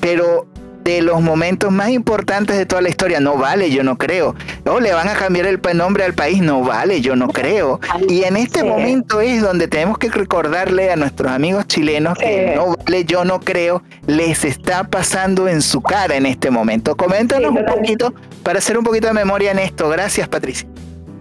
[0.00, 0.46] pero
[0.84, 3.20] de los momentos más importantes de toda la historia.
[3.20, 4.34] No vale, yo no creo.
[4.66, 6.42] O le van a cambiar el nombre al país.
[6.42, 7.80] No vale, yo no creo.
[8.08, 12.76] Y en este momento es donde tenemos que recordarle a nuestros amigos chilenos que no
[12.76, 16.96] vale, yo no creo, les está pasando en su cara en este momento.
[16.96, 19.88] Coméntanos un poquito para hacer un poquito de memoria en esto.
[19.88, 20.68] Gracias, Patricia.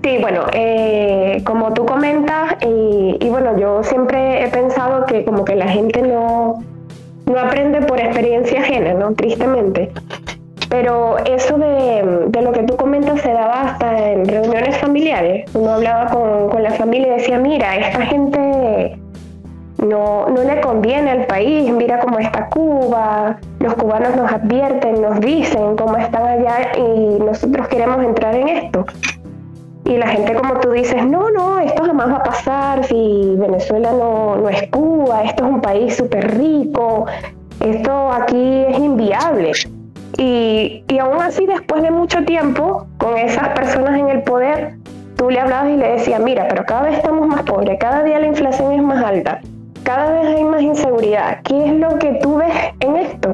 [0.03, 5.55] Sí, bueno, eh, como tú comentas, y, bueno, yo siempre he pensado que como que
[5.55, 6.61] la gente no,
[7.25, 9.13] no aprende por experiencia ajena, ¿no?
[9.13, 9.91] Tristemente.
[10.69, 15.49] Pero eso de, de, lo que tú comentas se daba hasta en reuniones familiares.
[15.53, 18.97] Uno hablaba con, con la familia y decía, mira, esta gente
[19.83, 25.19] no, no le conviene al país, mira cómo está Cuba, los cubanos nos advierten, nos
[25.19, 28.85] dicen cómo están allá y nosotros queremos entrar en esto.
[29.85, 33.91] Y la gente, como tú dices, no, no, esto jamás va a pasar si Venezuela
[33.91, 37.05] no, no es Cuba, esto es un país súper rico,
[37.59, 39.51] esto aquí es inviable.
[40.17, 44.75] Y, y aún así, después de mucho tiempo, con esas personas en el poder,
[45.17, 48.19] tú le hablabas y le decías, mira, pero cada vez estamos más pobres, cada día
[48.19, 49.41] la inflación es más alta,
[49.83, 51.39] cada vez hay más inseguridad.
[51.43, 53.33] ¿Qué es lo que tú ves en esto?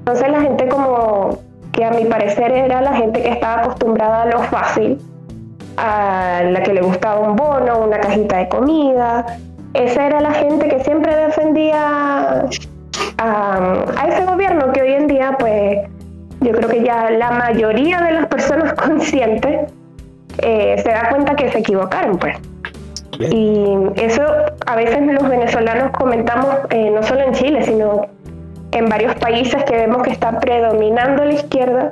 [0.00, 1.38] Entonces la gente como
[1.72, 4.98] que a mi parecer era la gente que estaba acostumbrada a lo fácil,
[5.78, 9.24] a la que le gustaba un bono, una cajita de comida.
[9.74, 12.46] Esa era la gente que siempre defendía
[13.18, 15.78] a, ese gobierno que hoy en día, pues,
[16.40, 19.72] yo creo que ya la mayoría de las personas conscientes
[20.38, 22.36] eh, se da cuenta que se equivocaron, pues.
[23.20, 24.22] Y eso
[24.66, 28.06] a veces los venezolanos comentamos, eh, no solo en Chile, sino
[28.70, 31.90] en varios países que vemos que está predominando la izquierda,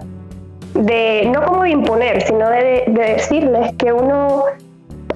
[0.79, 4.45] de no como de imponer, sino de, decirles que uno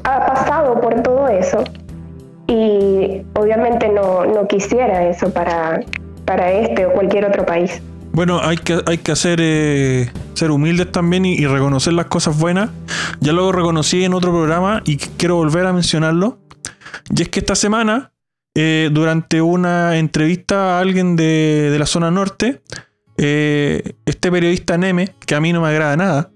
[0.04, 1.62] ha pasado por todo eso
[2.46, 5.80] y obviamente no, no quisiera eso para,
[6.24, 7.80] para este o cualquier otro país.
[8.12, 12.70] Bueno, hay que, hay que hacer eh, ser humildes también y, reconocer las cosas buenas.
[13.20, 16.38] Ya lo reconocí en otro programa y quiero volver a mencionarlo.
[17.14, 18.12] Y es que esta semana,
[18.54, 22.62] eh, durante una entrevista a alguien de, la zona norte,
[23.22, 26.32] eh, este periodista Neme, que a mí no me agrada nada,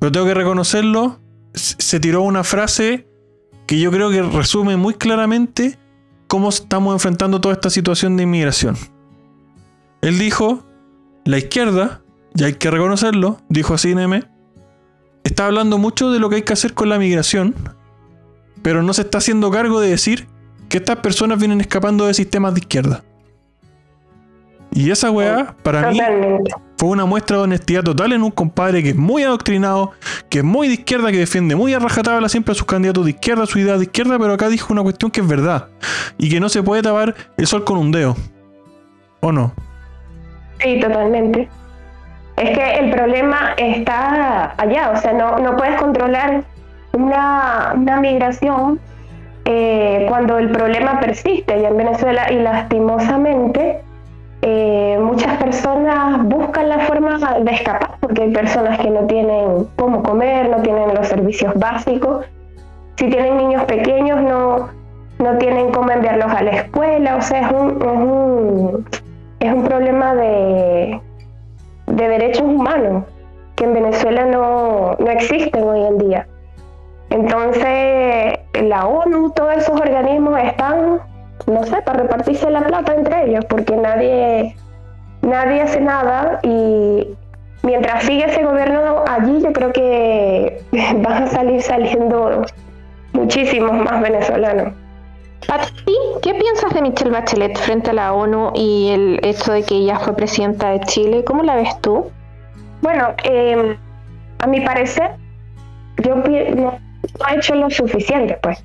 [0.00, 1.20] pero tengo que reconocerlo,
[1.52, 3.06] se tiró una frase
[3.66, 5.78] que yo creo que resume muy claramente
[6.26, 8.78] cómo estamos enfrentando toda esta situación de inmigración.
[10.00, 10.64] Él dijo,
[11.26, 12.00] la izquierda,
[12.34, 14.24] y hay que reconocerlo, dijo así Neme,
[15.22, 17.54] está hablando mucho de lo que hay que hacer con la migración,
[18.62, 20.28] pero no se está haciendo cargo de decir
[20.70, 23.04] que estas personas vienen escapando de sistemas de izquierda.
[24.78, 25.98] Y esa weá, para mí,
[26.76, 29.90] fue una muestra de honestidad total en un compadre que es muy adoctrinado,
[30.28, 33.10] que es muy de izquierda, que defiende muy a rajatabla siempre a sus candidatos de
[33.10, 35.66] izquierda, su idea de izquierda, pero acá dijo una cuestión que es verdad.
[36.16, 38.14] Y que no se puede tapar el sol con un dedo.
[39.18, 39.52] ¿O no?
[40.60, 41.48] Sí, totalmente.
[42.36, 46.44] Es que el problema está allá, o sea, no, no puedes controlar
[46.92, 48.78] una, migración
[49.44, 53.82] eh, cuando el problema persiste allá en Venezuela y lastimosamente
[54.42, 60.02] eh, muchas personas buscan la forma de escapar porque hay personas que no tienen cómo
[60.02, 62.24] comer, no tienen los servicios básicos.
[62.96, 64.68] Si tienen niños pequeños no,
[65.18, 68.86] no tienen cómo enviarlos a la escuela, o sea, es un, es un
[69.40, 71.00] es un problema de,
[71.86, 73.04] de derechos humanos
[73.54, 76.28] que en Venezuela no, no existen hoy en día.
[77.10, 81.00] Entonces, la ONU, todos esos organismos están,
[81.48, 84.56] no sé, para repartirse la plata entre ellos, porque nadie,
[85.22, 87.08] nadie hace nada y
[87.62, 90.62] mientras sigue ese gobierno allí, yo creo que
[91.02, 92.44] van a salir saliendo
[93.12, 94.74] muchísimos más venezolanos.
[95.48, 99.62] ¿A ti qué piensas de Michelle Bachelet frente a la ONU y el hecho de
[99.62, 101.24] que ella fue presidenta de Chile?
[101.24, 102.10] ¿Cómo la ves tú?
[102.82, 103.76] Bueno, em,
[104.40, 105.12] a mi parecer,
[106.02, 106.78] yo no,
[107.24, 108.62] ha hecho lo suficiente, pues.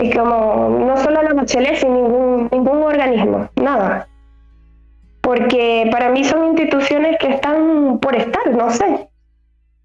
[0.00, 4.08] Y como no solo la Bachelet, sino ningún, ningún organismo, nada.
[5.20, 9.08] Porque para mí son instituciones que están por estar, no sé.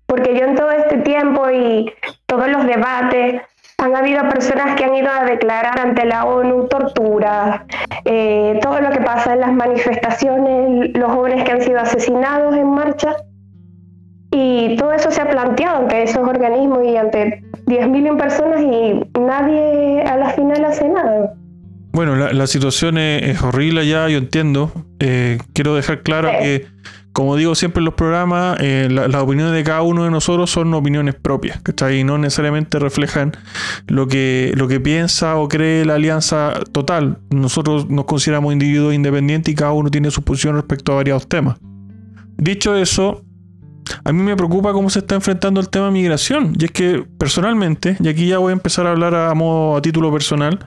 [0.06, 1.92] Porque yo en todo este tiempo y
[2.26, 3.42] todos los debates,
[3.80, 7.66] han habido personas que han ido a declarar ante la ONU tortura,
[8.06, 12.70] eh, todo lo que pasa en las manifestaciones, los jóvenes que han sido asesinados en
[12.70, 13.16] marcha.
[14.32, 20.02] Y todo eso se ha planteado ante esos organismos y ante 10.000 personas y nadie
[20.02, 21.34] a la final hace nada.
[21.92, 24.72] Bueno, la, situación es, horrible ya, yo entiendo.
[25.00, 26.68] Eh, quiero dejar claro que
[27.18, 30.72] como digo siempre en los programas, eh, las opiniones de cada uno de nosotros son
[30.76, 32.02] opiniones propias, ¿cachai?
[32.02, 33.32] Y no necesariamente reflejan
[33.88, 37.18] lo que, lo que piensa o cree la alianza total.
[37.32, 41.58] Nosotros nos consideramos individuos independientes y cada uno tiene su posición respecto a varios temas.
[42.38, 43.24] Dicho eso,
[44.04, 46.54] a mí me preocupa cómo se está enfrentando el tema migración.
[46.60, 49.82] Y es que personalmente, y aquí ya voy a empezar a hablar a modo a
[49.82, 50.60] título personal,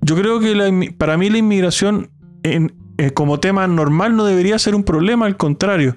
[0.00, 2.10] yo creo que para mí la inmigración
[2.42, 2.68] eh,
[3.14, 5.96] como tema normal no debería ser un problema, al contrario.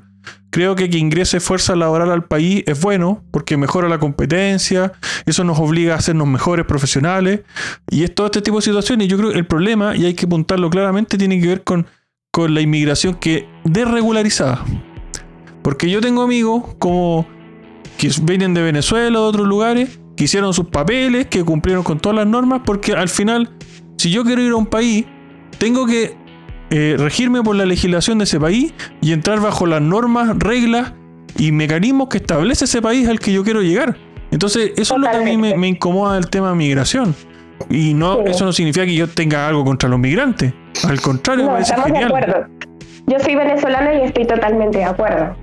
[0.52, 4.92] Creo que que ingrese fuerza laboral al país es bueno porque mejora la competencia,
[5.26, 7.42] eso nos obliga a hacernos mejores profesionales
[7.90, 9.08] y es todo este tipo de situaciones.
[9.08, 11.88] Yo creo que el problema, y hay que apuntarlo claramente, tiene que ver con,
[12.32, 14.64] con la inmigración que desregularizada.
[15.62, 17.26] Porque yo tengo amigos como
[17.98, 22.00] que vienen de Venezuela o de otros lugares, que hicieron sus papeles, que cumplieron con
[22.00, 23.50] todas las normas, porque al final,
[23.98, 25.06] si yo quiero ir a un país,
[25.58, 26.16] tengo que
[26.72, 30.94] eh, regirme por la legislación de ese país y entrar bajo las normas, reglas
[31.38, 33.98] y mecanismos que establece ese país al que yo quiero llegar.
[34.32, 37.14] Entonces, eso es lo que a mí me, incomoda del tema de migración.
[37.70, 40.54] Y no, eso no significa que yo tenga algo contra los migrantes.
[40.88, 42.48] Al contrario, me parece estamos De acuerdo.
[43.08, 45.36] Yo soy venezolana y estoy totalmente de acuerdo.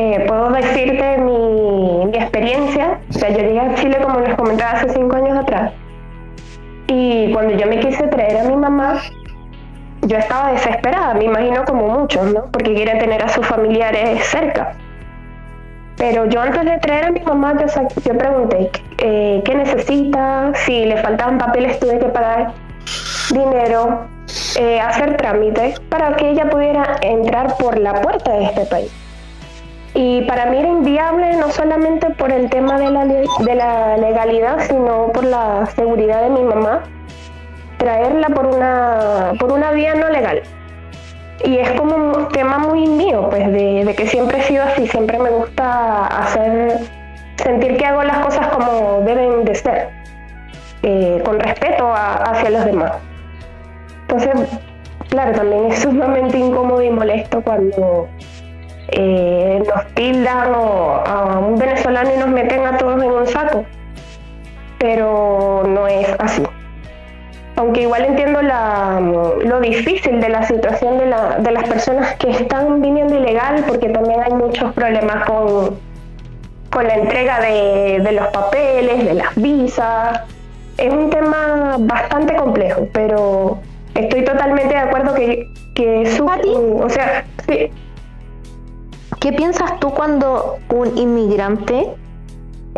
[0.00, 3.00] Eh, puedo decirte mi, experiencia.
[3.10, 5.72] O sea, yo llegué a Chile, como les comentaba, hace cinco años atrás.
[6.86, 9.00] Y cuando yo me quise traer a mi mamá,
[10.02, 12.44] yo estaba desesperada, me imagino como muchos, ¿no?
[12.52, 14.70] Porque quieren tener a sus familiares cerca.
[15.96, 20.52] Pero yo antes de traer a mi mamá, yo, pregunté, eh, ¿qué necesita?
[20.54, 22.52] Si le faltaban papeles, tuve que pagar
[23.32, 24.06] dinero,
[24.60, 29.07] eh, hacer trámites para que ella pudiera entrar por la puerta de este país.
[29.94, 34.60] Y para mí era inviable no solamente por el tema de la, de la legalidad,
[34.60, 36.82] sino por la seguridad de mi mamá,
[37.78, 40.42] traerla por una, por una vía no legal.
[41.44, 45.18] Y es como un tema muy mío, pues de, que siempre he sido así, siempre
[45.18, 46.78] me gusta hacer,
[47.36, 49.88] sentir que hago las cosas como deben de ser,
[50.82, 52.92] eh, con respeto hacia los demás.
[54.02, 54.58] Entonces,
[55.10, 58.08] claro, también es sumamente incómodo y molesto cuando
[58.88, 63.64] eh, nos tildan a un venezolano y nos meten a todos en un saco.
[64.78, 66.42] Pero no es así.
[67.56, 72.30] Aunque igual entiendo la, lo difícil de la situación de, la, de las personas que
[72.30, 75.76] están viniendo ilegal, porque también hay muchos problemas con,
[76.70, 80.20] con la entrega de, de los papeles, de las visas.
[80.76, 83.58] Es un tema bastante complejo, pero
[83.96, 87.72] estoy totalmente de acuerdo que, que su, o sea, sí,
[89.20, 91.88] ¿Qué piensas tú cuando un inmigrante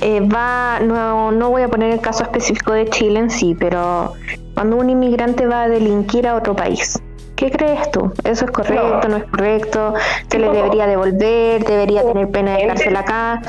[0.00, 4.14] eh, va, no, no voy a poner el caso específico de Chile en sí, pero
[4.54, 6.98] cuando un inmigrante va a delinquir a otro país?
[7.36, 8.12] ¿Qué crees tú?
[8.24, 9.08] ¿Eso es correcto?
[9.08, 9.94] ¿No, es correcto?
[10.30, 11.64] ¿Se le debería devolver?
[11.64, 13.40] ¿Debería tener pena de cárcel acá?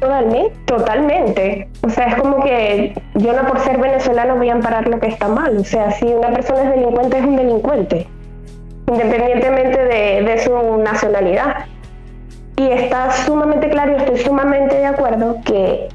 [0.00, 1.68] Totalmente, totalmente.
[1.82, 5.06] O sea, es como que yo no por ser venezolano voy a amparar lo que
[5.06, 5.56] está mal.
[5.56, 8.06] O sea, si una persona es delincuente, es un delincuente,
[8.86, 11.66] independientemente de, de su nacionalidad.
[12.62, 15.88] Y está sumamente claro estoy sumamente de acuerdo que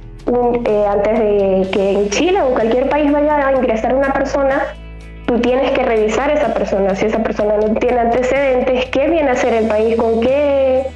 [0.65, 4.63] eh, antes de que en Chile o en cualquier país vaya a ingresar una persona,
[5.27, 6.93] tú tienes que revisar a esa persona.
[6.93, 10.87] Si esa persona no tiene antecedentes, qué viene a hacer el país, con qué,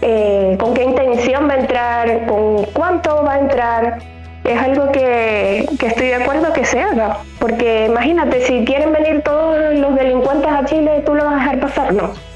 [0.00, 3.98] eh, con qué intención va a entrar, con cuánto va a entrar.
[4.44, 7.18] Es algo que, que estoy de acuerdo que se haga.
[7.38, 11.60] Porque imagínate, si quieren venir todos los delincuentes a Chile, ¿tú lo vas a dejar
[11.60, 11.92] pasar?
[11.92, 12.31] No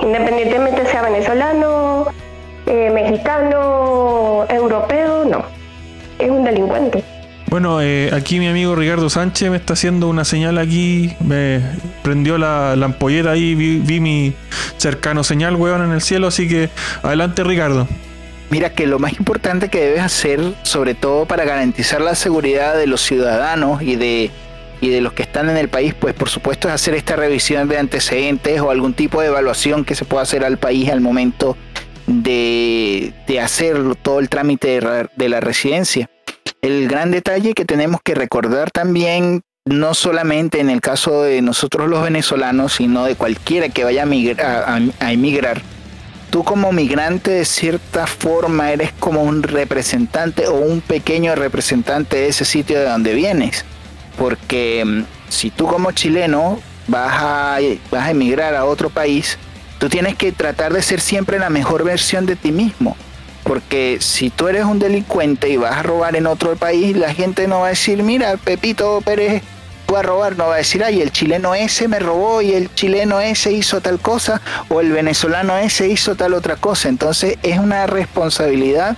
[0.00, 2.06] independientemente sea venezolano,
[2.66, 5.44] eh, mexicano, europeo, no,
[6.18, 7.04] es un delincuente.
[7.48, 11.60] Bueno, eh, aquí mi amigo Ricardo Sánchez me está haciendo una señal aquí, me
[12.02, 14.34] prendió la, la ampolleta ahí, vi, mi
[14.78, 16.70] cercano señal, weón, en el cielo, así que
[17.02, 17.86] adelante Ricardo.
[18.50, 22.86] Mira que lo más importante que debes hacer, sobre todo para garantizar la seguridad de
[22.86, 24.30] los ciudadanos y de
[24.80, 27.68] y de los que están en el país, pues por supuesto es hacer esta revisión
[27.68, 31.56] de antecedentes o algún tipo de evaluación que se pueda hacer al país al momento
[32.06, 33.12] de,
[33.42, 34.80] hacer todo el trámite
[35.16, 36.10] de, la residencia.
[36.62, 41.88] El gran detalle que tenemos que recordar también, no solamente en el caso de nosotros
[41.88, 45.62] los venezolanos, sino de cualquiera que vaya a, a emigrar,
[46.30, 52.28] tú como migrante de cierta forma eres como un representante o un pequeño representante de
[52.28, 53.64] ese sitio de donde vienes
[54.16, 56.58] porque mm, si tú como chileno
[56.88, 57.58] vas a,
[57.90, 59.38] vas a emigrar a otro país,
[59.78, 62.96] tú tienes que tratar de ser siempre la mejor versión de ti mismo.
[63.42, 67.46] Porque si tú eres un delincuente y vas a robar en otro país, la gente
[67.46, 69.42] no va a decir, mira, Pepito Pérez
[69.86, 72.74] fue a robar, no va a decir, ay, el chileno ese me robó y el
[72.74, 76.88] chileno ese hizo tal cosa, o el venezolano ese hizo tal otra cosa.
[76.88, 78.96] Entonces es una responsabilidad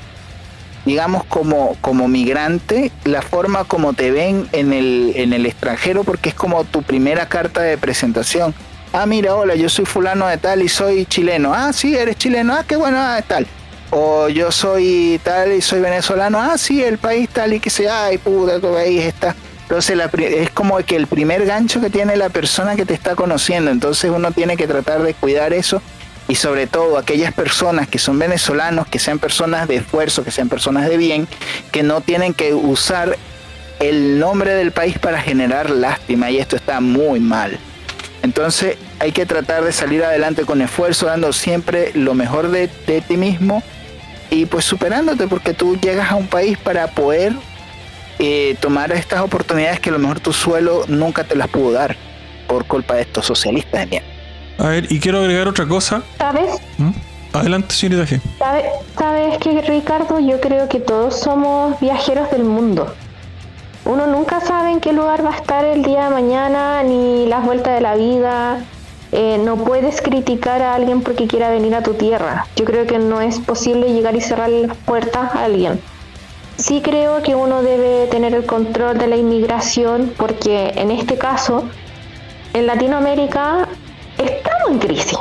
[0.88, 6.30] digamos, como, como migrante, la forma como te ven en el, en el extranjero, porque
[6.30, 8.54] es como tu primera carta de presentación.
[8.94, 11.52] Ah, mira, hola, yo soy fulano de tal y soy chileno.
[11.52, 12.54] Ah, sí, eres chileno.
[12.54, 13.46] Ah, qué bueno, ah, tal.
[13.90, 16.40] O yo soy tal y soy venezolano.
[16.40, 18.06] Ah, sí, el país tal y que sea.
[18.06, 19.36] Ay, puta, tu país está.
[19.62, 23.70] Entonces es como que el primer gancho que tiene la persona que te está conociendo.
[23.70, 25.82] Entonces uno tiene que tratar de cuidar eso
[26.28, 30.50] y sobre todo aquellas personas que son venezolanos, que sean personas de esfuerzo, que sean
[30.50, 31.26] personas de bien,
[31.72, 33.16] que no tienen que usar
[33.80, 37.58] el nombre del país para generar lástima y esto está muy mal.
[38.22, 43.16] Entonces hay que tratar de salir adelante con esfuerzo, dando siempre lo mejor de, ti
[43.16, 43.62] mismo
[44.28, 47.32] y pues superándote porque tú llegas a un país para poder
[48.18, 51.96] eh, tomar estas oportunidades que a lo mejor tu suelo nunca te las pudo dar
[52.46, 54.17] por culpa de estos socialistas de mierda.
[54.58, 56.02] A ver, y quiero agregar otra cosa.
[56.18, 56.60] ¿Sabes?
[56.78, 56.90] ¿Mm?
[57.32, 58.20] Adelante, señorita G.
[58.38, 58.64] ¿Sabes,
[58.98, 60.18] ¿Sabes que, Ricardo?
[60.18, 62.92] Yo creo que todos somos viajeros del mundo.
[63.84, 67.44] Uno nunca sabe en qué lugar va a estar el día de mañana, ni las
[67.44, 68.58] vueltas de la vida.
[69.12, 72.46] Eh, no puedes criticar a alguien porque quiera venir a tu tierra.
[72.56, 75.80] Yo creo que no es posible llegar y cerrar las puertas a alguien.
[76.56, 81.64] Sí creo que uno debe tener el control de la inmigración porque en este caso,
[82.52, 83.68] en Latinoamérica
[84.18, 85.18] estamos en crisis.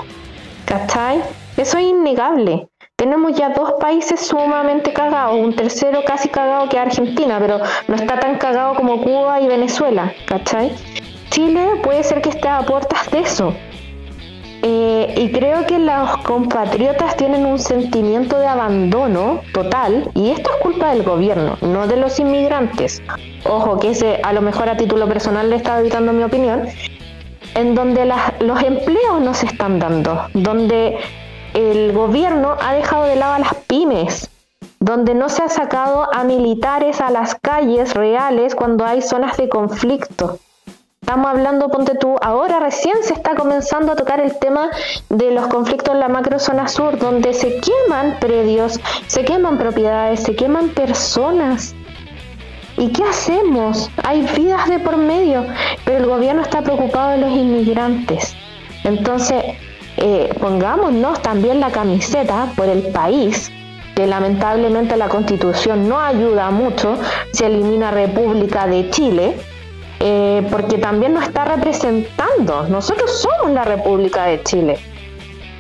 [0.66, 1.22] ¿Cachai?
[1.56, 2.68] Eso es innegable.
[2.96, 8.20] Tenemos ya dos países sumamente cagados, un tercero casi cagado que Argentina, pero no está
[8.20, 10.76] tan cagado como Cuba y Venezuela, ¿cachai?
[11.30, 13.54] Chile puede ser que esté a puertas de eso.
[14.64, 20.58] Eh, y creo que los compatriotas tienen un sentimiento de abandono total y esto es
[20.58, 23.04] culpa del gobierno, no de los inmigrantes.
[23.46, 26.68] Ojo, que ese a lo mejor a título personal le está evitando mi opinión,
[27.56, 28.06] en donde
[28.40, 30.98] los empleos no se están dando, donde
[31.54, 34.30] el gobierno ha dejado de lado a las pymes,
[34.80, 39.50] donde no se ha sacado a militares a las calles reales cuando hay zonas de
[39.50, 40.40] conflicto.
[41.02, 44.70] Estamos hablando, ponte tú, ahora recién se está comenzando a tocar el tema
[45.10, 50.36] de los conflictos en la macrozona sur, donde se queman predios, se queman propiedades, se
[50.36, 51.74] queman personas.
[52.78, 53.90] ¿Y qué hacemos?
[54.04, 55.46] Hay vidas de por medio,
[55.84, 58.36] pero el gobierno está preocupado de los inmigrantes.
[58.84, 59.44] Entonces,
[59.98, 63.52] eh, pongámonos también la camiseta por el país,
[63.96, 67.00] que lamentablemente la constitución no ayuda mucho,
[67.32, 69.36] se elimina República de Chile,
[70.00, 72.68] eh, porque también nos está representando.
[72.70, 74.78] Nosotros somos la República de Chile.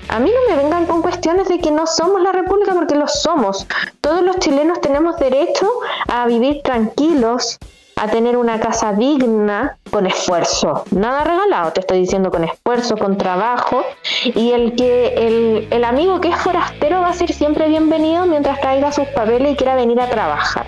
[0.09, 3.07] A mí no me vengan con cuestiones de que no somos la República porque lo
[3.07, 3.67] somos.
[3.99, 5.69] Todos los chilenos tenemos derecho
[6.07, 7.57] a vivir tranquilos,
[7.97, 10.85] a tener una casa digna, con esfuerzo.
[10.91, 13.83] Nada regalado, te estoy diciendo con esfuerzo, con trabajo.
[14.23, 18.61] Y el que el, el amigo que es forastero va a ser siempre bienvenido mientras
[18.61, 20.67] traiga sus papeles y quiera venir a trabajar.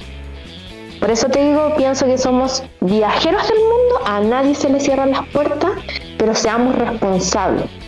[0.99, 5.11] Por eso te digo, pienso que somos viajeros del mundo, a nadie se le cierran
[5.11, 5.71] las puertas,
[6.17, 7.78] pero seamos responsables.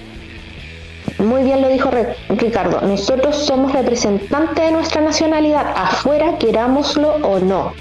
[1.22, 1.91] Muy bien lo dijo
[2.30, 7.74] Ricardo, nosotros somos representantes de nuestra nacionalidad, afuera querámoslo o no.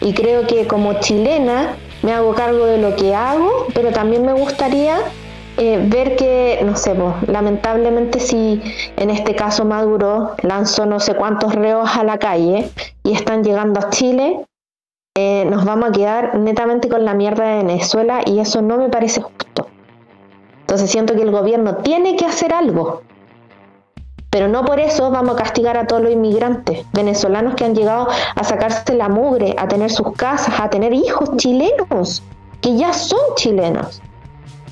[0.00, 4.32] Y creo que como chilena me hago cargo de lo que hago, pero también me
[4.32, 4.98] gustaría
[5.58, 6.96] eh, ver que, no sé,
[7.28, 8.60] lamentablemente si
[8.96, 12.68] en este caso Maduro lanzó no sé cuántos reos a la calle
[13.04, 14.44] y están llegando a Chile,
[15.16, 18.88] eh, nos vamos a quedar netamente con la mierda de Venezuela y eso no me
[18.88, 19.65] parece justo.
[20.66, 23.02] Entonces siento que el gobierno tiene que hacer algo.
[24.30, 28.08] Pero no por eso vamos a castigar a todos los inmigrantes venezolanos que han llegado
[28.34, 32.24] a sacarse la mugre, a tener sus casas, a tener hijos chilenos,
[32.60, 34.02] que ya son chilenos.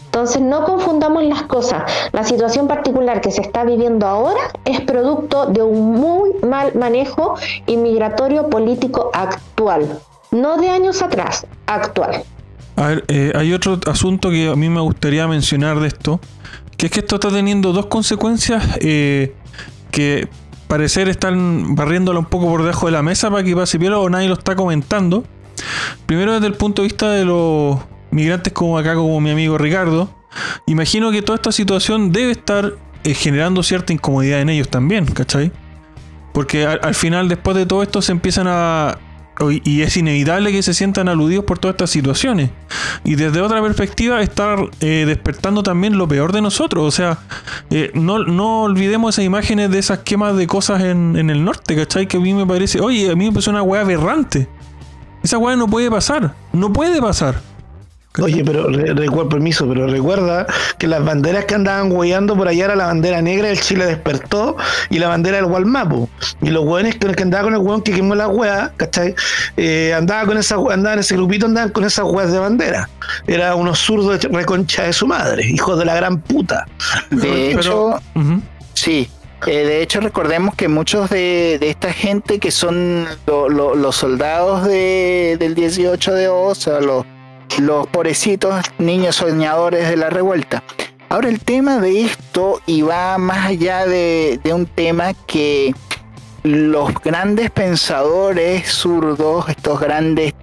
[0.06, 1.84] Entonces no confundamos las cosas.
[2.10, 7.36] La situación particular que se está viviendo ahora es producto de un muy mal manejo
[7.66, 10.00] inmigratorio político actual.
[10.32, 12.24] No de años atrás, actual.
[12.76, 16.20] A ver, eh, hay otro asunto que a mí me gustaría mencionar de esto,
[16.76, 19.34] que es que esto está teniendo dos consecuencias eh,
[19.90, 20.28] que
[20.66, 24.08] parecer están barriéndolo un poco por debajo de la mesa para que pase piola o
[24.10, 25.24] nadie lo está comentando.
[26.06, 27.78] Primero desde el punto de vista de los
[28.10, 30.12] migrantes como acá, como mi amigo Ricardo,
[30.66, 35.52] imagino que toda esta situación debe estar eh, generando cierta incomodidad en ellos también, ¿cachai?
[36.32, 38.98] Porque al final, después de todo esto, se empiezan a,
[39.64, 42.50] y es inevitable que se sientan aludidos por todas estas situaciones.
[43.04, 46.84] Y desde otra perspectiva, estar eh, despertando también lo peor de nosotros.
[46.84, 47.18] O sea,
[47.70, 51.74] eh, no, no, olvidemos esas imágenes de esas quemas de cosas en, en, el norte,
[51.76, 52.06] ¿cachai?
[52.06, 54.48] Que a mí me parece, oye, a mí me parece una weá aberrante.
[55.22, 57.53] Esa weá no puede pasar, no puede pasar.
[58.22, 60.46] Oye, pero recuerda, permiso, pero recuerda
[60.78, 64.56] que las banderas que andaban hueando por allá era la bandera negra del Chile despertó
[64.88, 66.08] y la bandera del Walmapu.
[66.40, 69.16] Y los hueones que, que andaban con el hueón que quemó la hueá, ¿cachai?
[69.56, 72.88] Eh, andaba con esa andaban en ese grupito, andaban con esas hueas de bandera.
[73.26, 76.66] Era unos zurdos de reconcha de su madre, hijos de la gran puta.
[77.10, 78.00] De hecho,
[78.74, 79.10] sí.
[79.46, 85.56] Eh, de hecho, recordemos que muchos de, esta gente que son los soldados de, del
[85.56, 87.04] 18 de O, o sea, los
[87.58, 90.62] los pobrecitos niños soñadores de la revuelta.
[91.08, 95.74] Ahora el tema de esto y va más allá de, un tema que
[96.42, 100.34] los grandes pensadores zurdos, estos grandes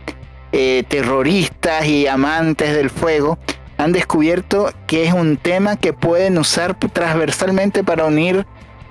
[0.52, 3.38] eh, terroristas y amantes del fuego,
[3.78, 8.46] han descubierto que es un tema que pueden usar transversalmente para unir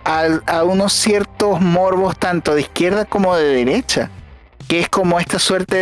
[0.04, 4.10] a unos ciertos morbos tanto de izquierda como de derecha
[4.70, 5.76] que es como esta suerte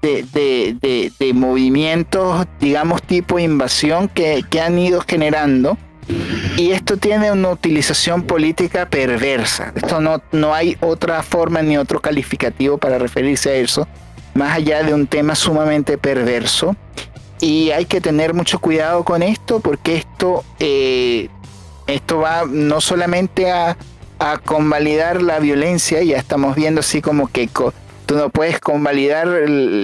[0.00, 5.76] de, movimientos, digamos, tipo invasión que, han ido generando.
[6.56, 9.74] Y esto tiene una utilización política perversa.
[9.76, 13.86] Esto no, no hay otra forma ni otro calificativo para referirse a eso,
[14.32, 16.74] más allá de un tema sumamente perverso.
[17.42, 21.28] Y hay que tener mucho cuidado con esto porque esto, eh,
[21.86, 23.76] esto va no solamente a,
[24.18, 27.50] a convalidar la violencia, ya estamos viendo así como que
[28.10, 29.28] tú no puedes convalidar,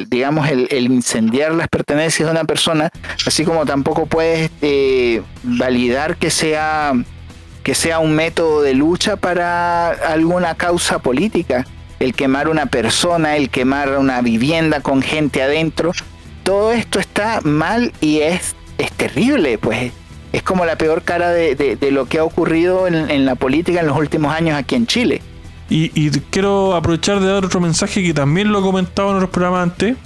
[0.08, 2.90] digamos, el, incendiar las pertenencias de una persona,
[3.24, 6.92] así como tampoco puedes eh, validar que sea,
[7.62, 11.64] que sea un método de lucha para alguna causa política.
[12.00, 15.92] El quemar una persona, el quemar una vivienda con gente adentro,
[16.42, 19.92] todo esto está mal y es, es terrible, pues
[20.32, 23.96] es como la peor cara de, lo que ha ocurrido en, la política en los
[23.96, 25.22] últimos años aquí en Chile.
[25.68, 29.64] Y, quiero aprovechar de dar otro mensaje que también lo he comentado en otros programas
[29.64, 29.96] antes.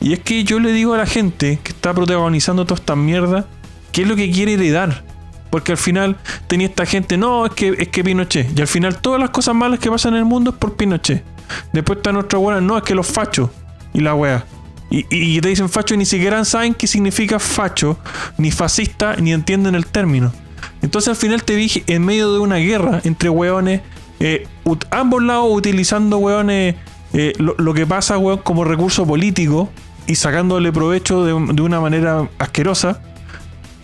[0.00, 3.46] Y es que yo le digo a la gente que está protagonizando toda esta mierda,
[3.92, 5.04] qué es lo que quiere heredar.
[5.50, 6.16] Porque al final
[6.46, 8.56] tenía esta gente, no, es que, es que Pinochet.
[8.56, 11.24] Y al final todas las cosas malas que pasan en el mundo es por Pinochet.
[11.72, 13.50] Después está nuestra buena, no, es que los fachos
[13.92, 14.44] y la wea.
[14.92, 17.96] Y, te dicen facho y ni siquiera saben qué significa facho,
[18.36, 20.32] ni fascista, ni entienden el término.
[20.82, 23.82] Entonces al final te vi en medio de una guerra entre weones,
[24.20, 24.46] eh,
[24.90, 26.76] ambos lados utilizando weones
[27.12, 29.68] eh, lo, que pasa weón como recurso político
[30.06, 33.00] y sacándole provecho de, de una manera asquerosa.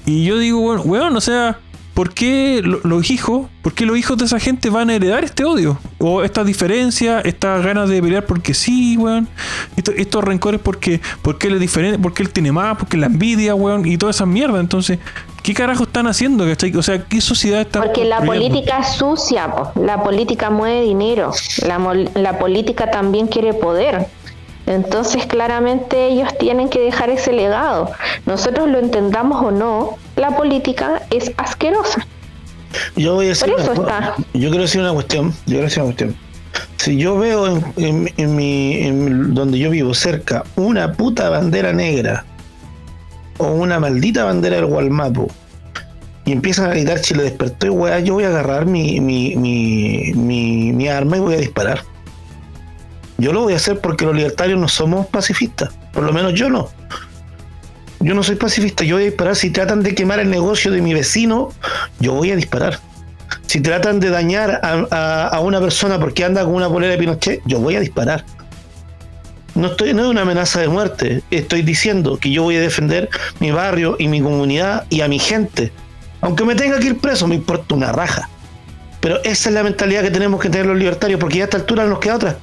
[0.04, 1.58] Y yo digo, weón, weón, o sea,
[1.96, 5.46] ¿por qué los hijos, por qué los hijos de esa gente van a heredar este
[5.46, 5.78] odio?
[5.98, 9.26] O esta diferencia, estas ganas de pelear porque sí, weón.
[9.96, 13.86] estos rencores porque, porque él es diferente, porque él tiene más, porque la envidia, weón,
[13.86, 14.60] y toda esa mierda.
[14.60, 14.98] Entonces,
[15.42, 16.44] ¿qué carajo están haciendo?
[16.44, 21.32] O sea, ¿qué sociedad está Porque la política es sucia, la política mueve dinero,
[21.66, 21.78] la,
[22.14, 24.06] la política también quiere poder.
[24.66, 27.92] Entonces claramente ellos tienen que dejar ese legado.
[28.26, 32.06] Nosotros lo entendamos o no, la política es asquerosa.
[32.96, 34.14] Yo voy a decir Por eso está.
[34.34, 35.30] Yo quiero decir una cuestión.
[35.30, 36.16] Yo quiero decir una cuestión.
[36.78, 38.90] Si yo veo en, mi,
[39.32, 42.24] donde yo vivo cerca una puta bandera negra
[43.38, 45.28] o una maldita bandera del Gualmapo
[46.24, 50.72] y empiezan a gritar Chile despertó y weá, yo voy a agarrar mi, mi, mi,
[50.72, 51.82] mi arma y voy a disparar.
[53.18, 55.70] Yo lo voy a hacer porque los libertarios no somos pacifistas.
[55.92, 56.68] Por lo menos yo no.
[58.00, 58.84] Yo no soy pacifista.
[58.84, 59.36] Yo voy a disparar.
[59.36, 61.52] Si tratan de quemar el negocio de mi vecino,
[61.98, 62.78] yo voy a disparar.
[63.46, 67.58] Si tratan de dañar a, una persona porque anda con una polera de Pinochet, yo
[67.58, 68.24] voy a disparar.
[69.54, 71.22] No, estoy, no es una amenaza de muerte.
[71.30, 73.08] Estoy diciendo que yo voy a defender
[73.40, 75.72] mi barrio y mi comunidad y a mi gente.
[76.20, 78.28] Aunque me tenga que ir preso, me importa una raja.
[79.00, 81.56] Pero esa es la mentalidad que tenemos que tener los libertarios, porque ya a esta
[81.58, 82.38] altura no nos queda otra.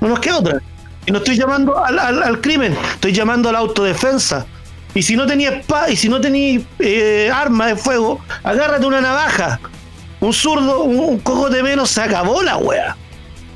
[0.00, 0.60] No nos queda otra.
[1.06, 4.46] Y no estoy llamando al, crimen, estoy llamando a la autodefensa.
[4.94, 9.58] Y si no tenías y si no tenías eh, arma de fuego, agárrate una navaja.
[10.20, 12.96] Un zurdo, un, cojo de menos, se acabó la wea.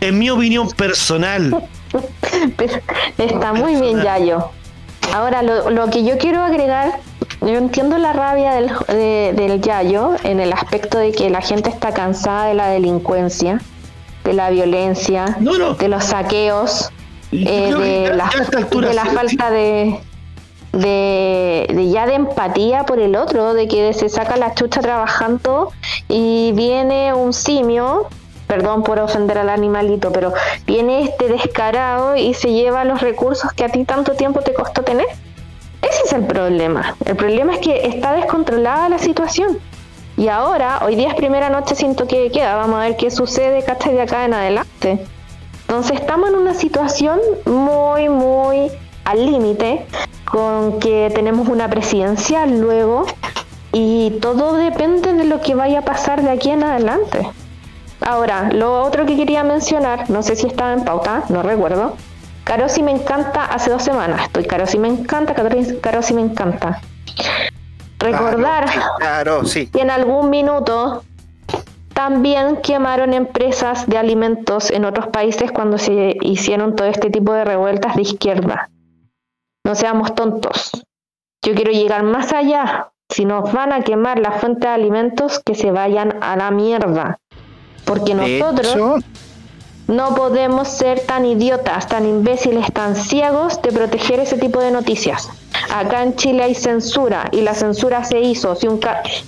[0.01, 1.63] En mi opinión personal.
[3.19, 4.51] está muy bien, Yayo.
[5.13, 7.01] Ahora, lo, que yo quiero agregar,
[7.43, 11.93] yo entiendo la rabia del, del Yayo en el aspecto de que la gente está
[11.93, 13.61] cansada de la delincuencia
[14.25, 15.37] de la violencia,
[15.79, 16.91] de los saqueos,
[17.33, 18.31] eh, de, la,
[18.71, 19.99] de la falta de,
[20.73, 25.71] de, ya de empatía por el otro, de que se saca la chucha trabajando
[26.09, 28.09] y viene un simio,
[28.47, 30.33] perdón por ofender al animalito, pero
[30.67, 34.83] viene este descarado y se lleva los recursos que a ti tanto tiempo te costó
[34.83, 35.07] tener.
[35.83, 36.97] Ese es el problema.
[37.05, 39.59] El problema es que está descontrolada la situación.
[40.23, 43.11] Y ahora, hoy día es primera noche sin toque de queda, vamos a ver qué
[43.11, 43.95] sucede, ¿cachai?
[43.95, 45.05] De acá en adelante.
[45.63, 48.71] Entonces estamos en una situación muy, muy
[49.05, 49.85] al límite,
[50.25, 53.05] con que tenemos una presidencial luego,
[53.73, 57.29] y todo depende de lo que vaya a pasar de aquí en adelante.
[58.01, 61.97] Ahora, lo otro que quería mencionar, no sé si estaba en pauta, no recuerdo.
[62.45, 64.27] Caro si me encanta hace dos semanas.
[64.27, 66.81] Estoy Caro si me encanta, Caro si me encanta
[68.03, 68.67] recordar
[69.73, 71.05] que en algún minuto
[71.95, 77.45] también quemaron empresas de alimentos en otros países cuando se hicieron todo este tipo de
[77.45, 78.71] revueltas de izquierda.
[79.65, 80.71] No seamos tontos.
[81.45, 82.93] Yo quiero llegar más allá.
[83.09, 87.19] Si nos van a quemar la fuente de alimentos, que se vayan a la mierda.
[87.85, 89.05] Porque nosotros
[89.93, 95.29] no podemos ser tan idiotas, tan imbéciles, tan ciegos de proteger ese tipo de noticias.
[95.73, 98.57] Acá en Chile hay censura y la censura se hizo.
[98.57, 98.81] Si un,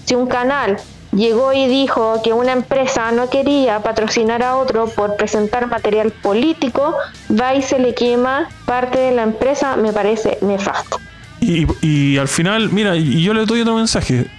[0.04, 0.78] si un canal
[1.12, 6.94] llegó y dijo que una empresa no quería patrocinar a otro por presentar material político,
[7.30, 10.98] va y se le quema parte de la empresa, me parece nefasto.
[11.40, 14.30] Y, y al final, mira, yo le doy otro mensaje.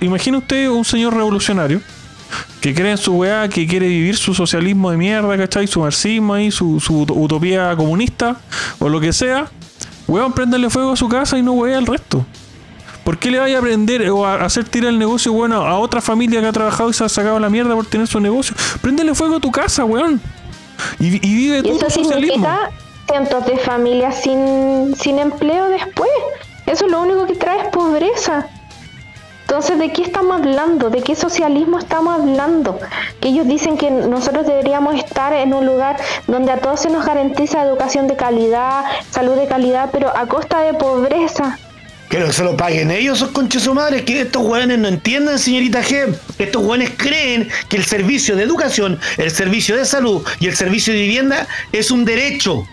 [0.00, 1.82] Imagina usted un señor revolucionario
[2.60, 5.66] que cree en su weá, que quiere vivir su socialismo de mierda, ¿cachai?
[5.66, 8.36] Su marxismo ahí, su, su utopía comunista,
[8.78, 9.50] o lo que sea,
[10.08, 12.24] weón, prenderle fuego a su casa y no weá al resto.
[13.04, 16.00] ¿Por qué le vaya a prender o a hacer tirar el negocio, bueno, a otra
[16.00, 18.56] familia que ha trabajado y se ha sacado la mierda por tener su negocio?
[18.80, 20.20] Prendele fuego a tu casa, weón.
[20.98, 22.48] Y, vive tu socialismo.
[23.06, 26.10] cientos de familias sin, sin empleo después.
[26.64, 28.48] Eso es lo único que trae es pobreza.
[29.54, 30.90] Entonces, ¿de qué estamos hablando?
[30.90, 32.76] ¿De qué socialismo estamos hablando?
[33.20, 35.96] Que ellos dicen que nosotros deberíamos estar en un lugar
[36.26, 38.82] donde a todos se nos garantiza educación de calidad,
[39.12, 41.56] salud de calidad, pero a costa de pobreza.
[42.10, 44.04] Que se lo paguen ellos, esos conches su madre.
[44.04, 46.12] Que estos jóvenes no entienden, señorita G.
[46.36, 50.92] Estos jóvenes creen que el servicio de educación, el servicio de salud y el servicio
[50.92, 52.66] de vivienda es un derecho.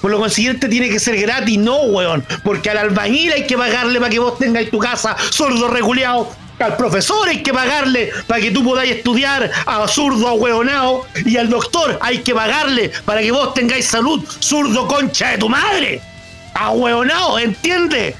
[0.00, 2.24] Por lo consiguiente tiene que ser gratis, no, weón.
[2.42, 6.30] Porque al albañil hay que pagarle para que vos tengáis tu casa, sordo reguleado.
[6.58, 11.06] Al profesor hay que pagarle para que tú podáis estudiar, a zurdo ahueonado.
[11.24, 15.48] Y al doctor hay que pagarle para que vos tengáis salud, zurdo concha de tu
[15.48, 16.02] madre.
[16.54, 18.14] Ahueonado, ¿entiende?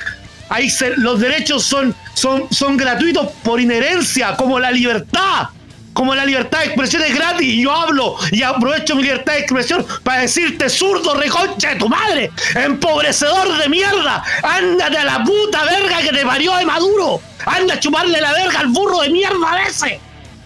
[0.49, 5.49] Ahí los derechos son, son, son gratuitos por inherencia, como la libertad
[5.93, 9.41] como la libertad de expresión es gratis y yo hablo y aprovecho mi libertad de
[9.41, 15.64] expresión para decirte zurdo reconcha de tu madre, empobrecedor de mierda, ándate a la puta
[15.64, 19.53] verga que te parió de Maduro, anda a chuparle la verga al burro de mierda
[19.53, 20.01] a ese,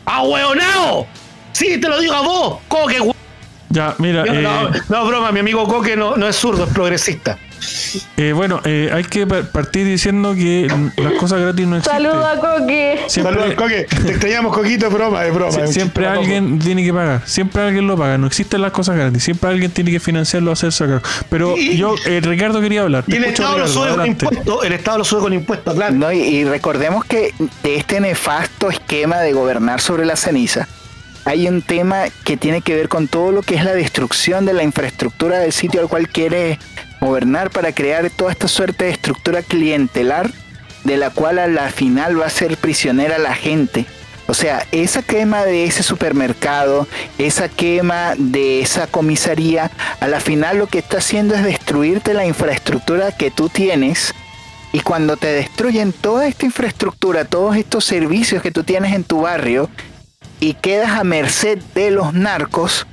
[0.06, 1.06] ahueonao,
[1.52, 3.14] sí, te lo digo a vos, coque.
[3.70, 4.24] Ya, mira.
[4.24, 7.36] No, eh, no, broma, mi amigo Coque no, no es zurdo, es progresista.
[8.16, 12.02] Eh, bueno, eh, hay que partir diciendo que las cosas gratis no existen.
[12.02, 13.00] Saludos a Coque.
[13.08, 13.84] Saludos, Coque.
[13.84, 15.66] Te extrañamos, Coquito, broma, es broma.
[15.66, 17.22] siempre alguien tiene que pagar.
[17.26, 18.18] Siempre alguien lo paga.
[18.18, 19.22] No existen las cosas gratis.
[19.22, 21.02] Siempre alguien tiene que financiarlo, hacerse cargo.
[21.28, 23.04] Pero yo, eh, Ricardo, quería hablar.
[23.06, 24.64] Y el Estado, lo sube con impuestos.
[24.64, 25.94] El Estado lo sube con impuestos, claro.
[25.94, 30.68] No, y, recordemos que de este nefasto esquema de gobernar sobre la ceniza
[31.24, 34.52] hay un tema que tiene que ver con todo lo que es la destrucción de
[34.52, 36.58] la infraestructura del sitio al cual quiere
[37.04, 40.30] gobernar para crear toda esta suerte de estructura clientelar
[40.84, 43.86] de la cual a la final va a ser prisionera la gente.
[44.26, 46.88] O sea, esa quema de ese supermercado,
[47.18, 52.24] esa quema de esa comisaría, a la final lo que está haciendo es destruirte la
[52.24, 54.14] infraestructura que tú tienes.
[54.72, 59.20] Y cuando te destruyen toda esta infraestructura, todos estos servicios que tú tienes en tu
[59.20, 59.68] barrio,
[60.40, 62.86] y quedas a merced de los narcos,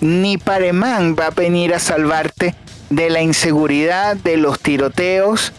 [0.00, 2.54] ni Paremán va a venir a salvarte
[2.90, 5.52] de la inseguridad, de los tiroteos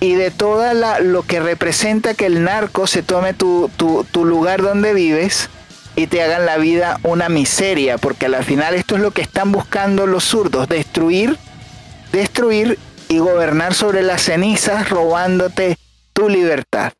[0.00, 0.64] y de todo
[1.02, 5.50] lo que representa que el narco se tome tu, tu, lugar donde vives
[5.94, 9.52] y te hagan la vida una miseria, porque al final esto es lo que están
[9.52, 11.36] buscando los zurdos, destruir,
[12.12, 12.78] destruir
[13.08, 15.76] y gobernar sobre las cenizas robándote
[16.14, 16.92] tu libertad.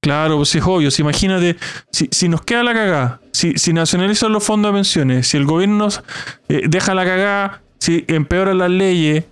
[0.00, 0.90] Claro, pues es obvio.
[0.96, 1.56] imagínate,
[1.90, 5.44] si, si, nos queda la cagada, si, si nacionalizan los fondos de pensiones, si el
[5.44, 6.02] gobierno nos
[6.48, 9.24] eh, deja la cagada si empeoran las leyes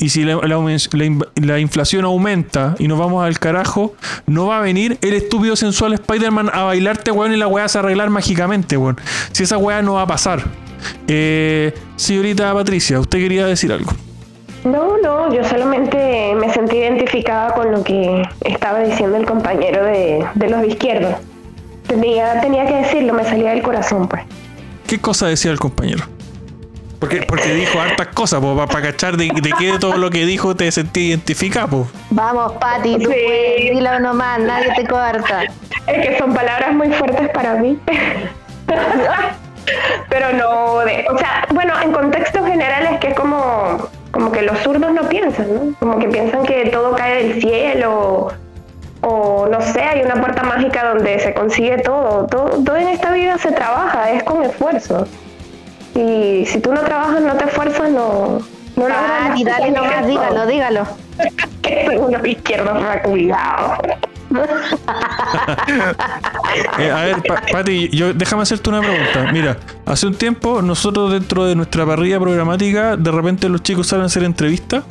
[0.00, 3.94] y si la, inflación aumenta y nos vamos al carajo,
[4.26, 7.78] no va a venir el estúpido sensual Spider-Man a bailarte, weón, y la weá se
[7.78, 8.96] arreglar mágicamente, weón.
[9.32, 10.42] Si esa weá no va a pasar.
[11.06, 13.92] Eh, señorita Patricia, usted quería decir algo.
[14.64, 20.24] No, no, yo solamente me sentí identificada con lo que estaba diciendo el compañero de,
[20.48, 21.20] los de izquierda.
[21.86, 24.22] Tenía, tenía que decirlo, me salía del corazón, pues.
[24.86, 26.04] ¿Qué cosa decía el compañero?
[27.00, 30.26] Porque, porque dijo hartas cosas, pues, para cachar de, de qué de todo lo que
[30.26, 31.88] dijo te sentí identificado.
[32.10, 35.44] Vamos, Pati, tú puedes, dilo nomás, nadie te corta.
[35.86, 37.78] Es que son palabras muy fuertes para mí.
[40.10, 44.92] Pero no, o sea, bueno, en contextos generales que es como, como que los zurdos
[44.92, 45.74] no piensan, ¿no?
[45.78, 48.32] Como que piensan que todo cae del cielo
[49.02, 52.26] o no sé, hay una puerta mágica donde se consigue todo.
[52.26, 55.06] Todo, todo en esta vida se trabaja, es con esfuerzo.
[55.94, 58.40] Y si tú no trabajas, no te esfuerzas, no,
[58.76, 60.86] no ah, y dale nomás, dígalo, dígalo.
[61.62, 62.72] que soy uno izquierdo
[63.02, 63.74] cuidado.
[66.78, 67.16] eh, a ver,
[67.50, 69.32] Pati, yo, déjame hacerte una pregunta.
[69.32, 74.04] Mira, hace un tiempo nosotros dentro de nuestra parrilla programática, de repente los chicos salen
[74.04, 74.84] a hacer entrevistas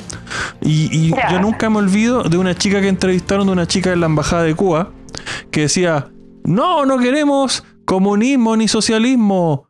[0.60, 4.00] y, y yo nunca me olvido de una chica que entrevistaron, de una chica en
[4.00, 4.90] la embajada de Cuba,
[5.50, 6.08] que decía,
[6.44, 9.69] no, no queremos comunismo ni socialismo,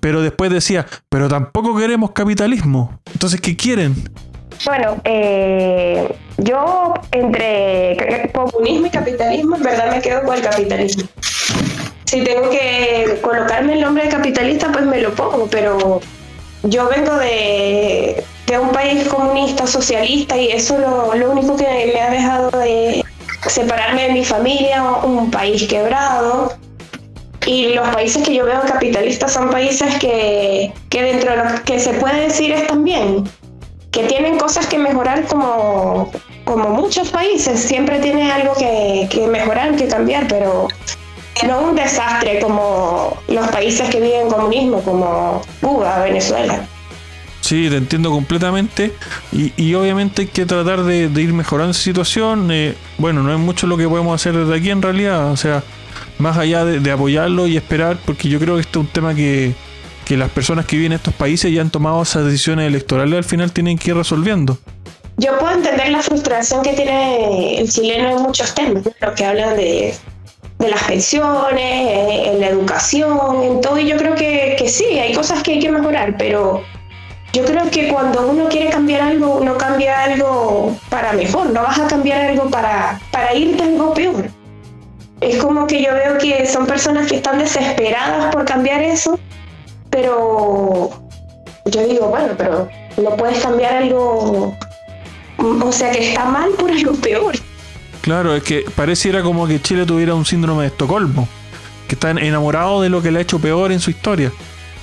[0.00, 2.98] pero después decía, pero tampoco queremos capitalismo.
[3.12, 3.94] Entonces, ¿qué quieren?
[4.64, 11.04] Bueno, eh, yo entre comunismo y capitalismo, en verdad me quedo con el capitalismo.
[12.04, 16.00] Si tengo que colocarme el nombre de capitalista, pues me lo pongo, pero
[16.64, 22.00] yo vengo de, de un país comunista, socialista, y eso lo, lo único que me
[22.00, 23.04] ha dejado de
[23.48, 26.52] separarme de mi familia, un país quebrado,
[27.46, 31.94] y los países que yo veo capitalistas son países que, dentro de lo que se
[31.94, 33.24] puede decir están bien,
[33.90, 36.10] que tienen cosas que mejorar como,
[36.44, 40.68] como muchos países, siempre tiene algo que, que mejorar, que cambiar, pero
[41.46, 46.66] no un desastre como los países que viven comunismo, como Cuba, Venezuela.
[47.40, 48.94] Sí, te entiendo completamente.
[49.32, 52.50] Y, y obviamente hay que tratar de, ir mejorando esa situación.
[52.52, 55.32] Eh, bueno, no es mucho lo que podemos hacer desde aquí en realidad.
[55.32, 55.62] O sea,
[56.22, 59.54] más allá de, apoyarlo y esperar, porque yo creo que este es un tema que,
[60.10, 63.50] las personas que viven en estos países ya han tomado esas decisiones electorales al final
[63.50, 64.58] tienen que ir resolviendo.
[65.16, 69.56] yo puedo entender la frustración que tiene el chileno en muchos temas, lo que hablan
[69.56, 69.94] de,
[70.58, 75.42] las pensiones, en la educación, en todo, y yo creo que, que sí, hay cosas
[75.42, 76.62] que hay que mejorar, pero
[77.32, 81.80] yo creo que cuando uno quiere cambiar algo, uno cambia algo para mejor, no vas
[81.80, 84.41] a cambiar algo para, para irte algo peor.
[85.22, 89.18] Es como que yo veo que son personas que están desesperadas por cambiar eso,
[89.88, 90.90] pero
[91.64, 94.56] yo digo, bueno, pero no puedes cambiar algo,
[95.38, 97.34] o sea, que está mal por algo peor.
[98.00, 101.28] Claro, es que pareciera como que Chile tuviera un síndrome de Estocolmo,
[101.86, 104.32] que está enamorado de lo que le ha hecho peor en su historia.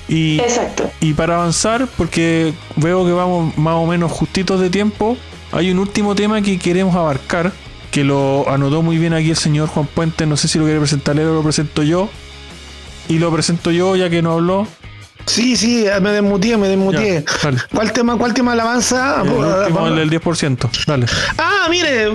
[0.08, 0.90] Y, Exacto.
[1.00, 5.18] Y para avanzar, porque veo que vamos más o menos justitos de tiempo,
[5.52, 7.52] hay un último tema que queremos abarcar,
[7.90, 10.78] que lo anotó muy bien aquí el señor Juan Puente, no sé si lo quiere
[10.78, 12.08] presentar él o lo presento yo.
[13.08, 14.66] Y lo presento yo ya que no habló.
[15.26, 17.24] Sí, sí, me desmutié, me desmutié.
[17.72, 19.22] ¿Cuál tema, cuál tema alabanza?
[19.22, 20.86] El, último, el, 10%.
[20.86, 21.06] Dale.
[21.36, 22.12] Ah, mire,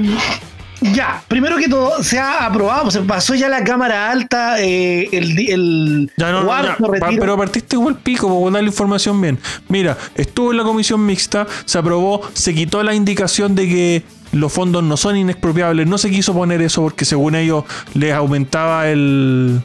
[0.81, 5.39] ya, primero que todo, se ha aprobado, se pasó ya la cámara alta, eh, el,
[5.39, 6.47] el ya no,
[7.19, 9.39] pero partiste igual pico, por darle información bien.
[9.69, 14.03] Mira, estuvo en la comisión mixta, se aprobó, se quitó la indicación de que
[14.35, 17.63] los fondos no son inexpropiables, no se quiso poner eso porque según ellos
[17.93, 19.61] les aumentaba el,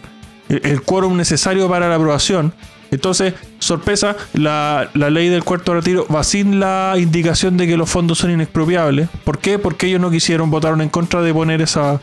[0.48, 2.54] el quórum necesario para la aprobación.
[2.92, 8.18] Entonces, sorpresa, la, ley del cuarto retiro va sin la indicación de que los fondos
[8.18, 9.08] son inexpropiables.
[9.24, 9.58] ¿Por qué?
[9.58, 12.00] Porque ellos no quisieron, votaron en contra de poner esa,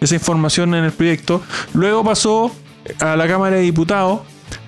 [0.00, 1.42] esa información en el proyecto.
[1.74, 2.50] Luego pasó
[3.00, 4.20] a la Cámara de Diputados,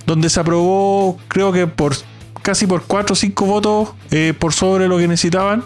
[0.07, 1.95] donde se aprobó, creo que por
[2.43, 5.65] casi por 4 o 5 votos eh, por sobre lo que necesitaban.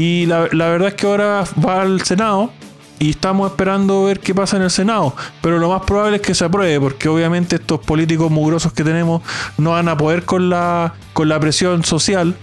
[0.00, 2.50] Y la, la verdad es que ahora va al Senado
[2.98, 5.14] y estamos esperando ver qué pasa en el Senado.
[5.42, 9.20] Pero lo más probable es que se apruebe, porque obviamente estos políticos mugrosos que tenemos
[9.58, 12.34] no van a poder con la, con la presión social.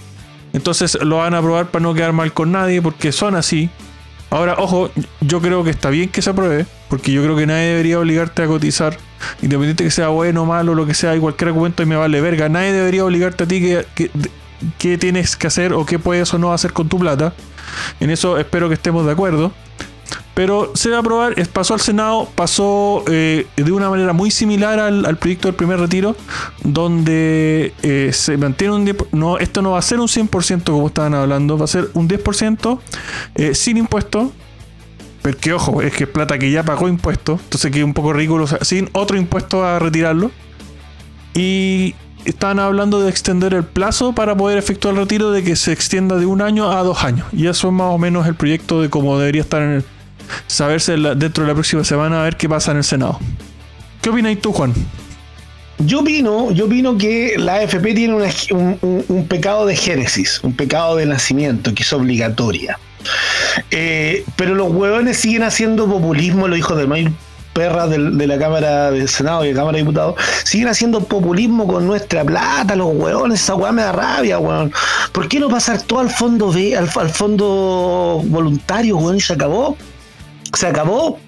[0.54, 3.72] Entonces lo van a aprobar para no quedar mal con nadie, porque son así.
[4.30, 4.92] Ahora, ojo,
[5.22, 8.44] yo creo que está bien que se apruebe, porque yo creo que nadie debería obligarte
[8.44, 8.96] a cotizar,
[9.42, 12.50] independiente que sea bueno, malo, lo que sea, y cualquier argumento y me vale verga.
[12.50, 14.12] Nadie debería obligarte a ti que, que
[14.78, 17.34] tienes que hacer o qué puedes o no hacer con tu plata.
[18.00, 19.52] En eso espero que estemos de acuerdo.
[20.38, 24.80] Pero se va a aprobar, pasó al Senado, pasó eh, de una manera muy similar
[24.80, 26.16] al, proyecto del primer retiro,
[26.64, 30.86] donde eh, se mantiene un 10%, no, esto no va a ser un 100% como
[30.86, 32.80] estaban hablando, va a ser un 10%
[33.34, 34.30] eh, sin impuestos.
[35.24, 38.46] Porque ojo, es que es plata que ya pagó impuestos, entonces que un poco ridículo,
[38.62, 40.30] sin otro impuesto a retirarlo.
[41.34, 41.96] Y
[42.28, 46.18] estaban hablando de extender el plazo para poder efectuar el retiro, de que se extienda
[46.18, 47.26] de un año a dos años.
[47.32, 49.86] Y eso es más o menos el proyecto de cómo debería estar en el,
[50.48, 53.20] saberse dentro de la próxima semana a ver qué pasa en el Senado.
[54.02, 54.74] ¿Qué opinas tú, Juan?
[55.80, 61.06] Yo opino, yo opino que la AFP tiene un, pecado de génesis, un pecado de
[61.06, 62.80] nacimiento que es obligatoria.
[63.72, 67.14] Eh, pero los huevones siguen haciendo populismo, los hijos de Mail
[67.58, 71.88] perra de, la Cámara de Senado y de Cámara de Diputados, siguen haciendo populismo con
[71.88, 74.72] nuestra plata, los huevones, esa hueá me da rabia, huevón.
[75.12, 79.34] ¿Por qué no pasar todo al fondo B, al, al fondo voluntario, huevón, y se
[79.34, 79.76] acabó?
[80.54, 81.20] se acabó.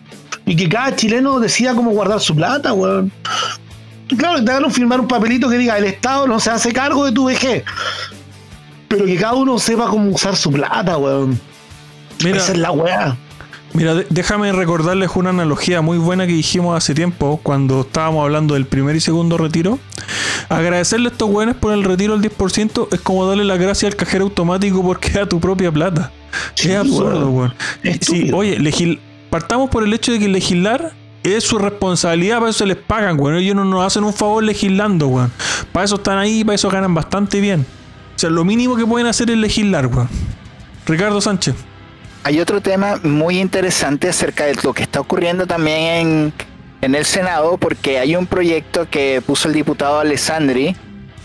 [0.45, 3.11] Y que cada chileno decida cómo guardar su plata, weón.
[4.17, 7.11] Claro, te hagan firmar un papelito que diga el Estado no se hace cargo de
[7.11, 7.63] tu vejez.
[8.87, 11.39] Pero que cada uno sepa cómo usar su plata, weón.
[12.23, 13.15] Mira, Esa es la weá.
[13.73, 18.65] Mira, déjame recordarles una analogía muy buena que dijimos hace tiempo cuando estábamos hablando del
[18.65, 19.79] primer y segundo retiro.
[20.49, 23.95] Agradecerle a estos weones por el retiro del 10% es como darle la gracia al
[23.95, 26.11] cajero automático porque a tu propia plata.
[26.57, 27.53] es absurdo, weón.
[28.01, 28.57] Sí, oye,
[29.29, 30.93] partamos por el hecho de que legislar
[31.23, 33.35] es su responsabilidad, para eso se les pagan, weón.
[33.35, 35.31] Ellos no nos hacen un favor legislando, weón.
[35.71, 37.65] Para eso están ahí, para eso ganan bastante bien.
[38.15, 40.09] O sea, lo mínimo que pueden hacer es legislar, weón.
[40.87, 41.68] Ricardo Sánchez.
[42.29, 46.33] Hay otro tema muy interesante acerca de lo que está ocurriendo también en,
[46.79, 50.75] en el Senado, porque hay un proyecto que puso el diputado Alessandri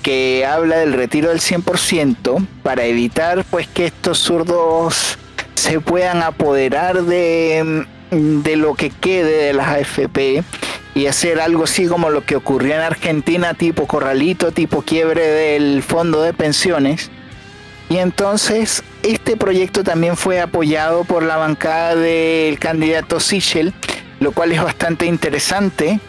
[0.03, 5.19] que habla del retiro del 100% para evitar pues que estos zurdos
[5.57, 10.43] se puedan apoderar de, de lo que quede de las AFP
[10.95, 15.83] y hacer algo así como lo que ocurrió en Argentina, tipo corralito, tipo quiebre del
[15.83, 17.11] fondo de pensiones.
[17.91, 23.75] Y entonces este proyecto también fue apoyado por la bancada del candidato Sichel,
[24.21, 26.01] lo cual es bastante interesante.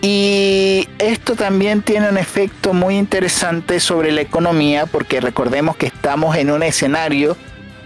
[0.00, 6.36] Y esto también tiene un efecto muy interesante sobre la economía, porque recordemos que estamos
[6.36, 7.36] en un escenario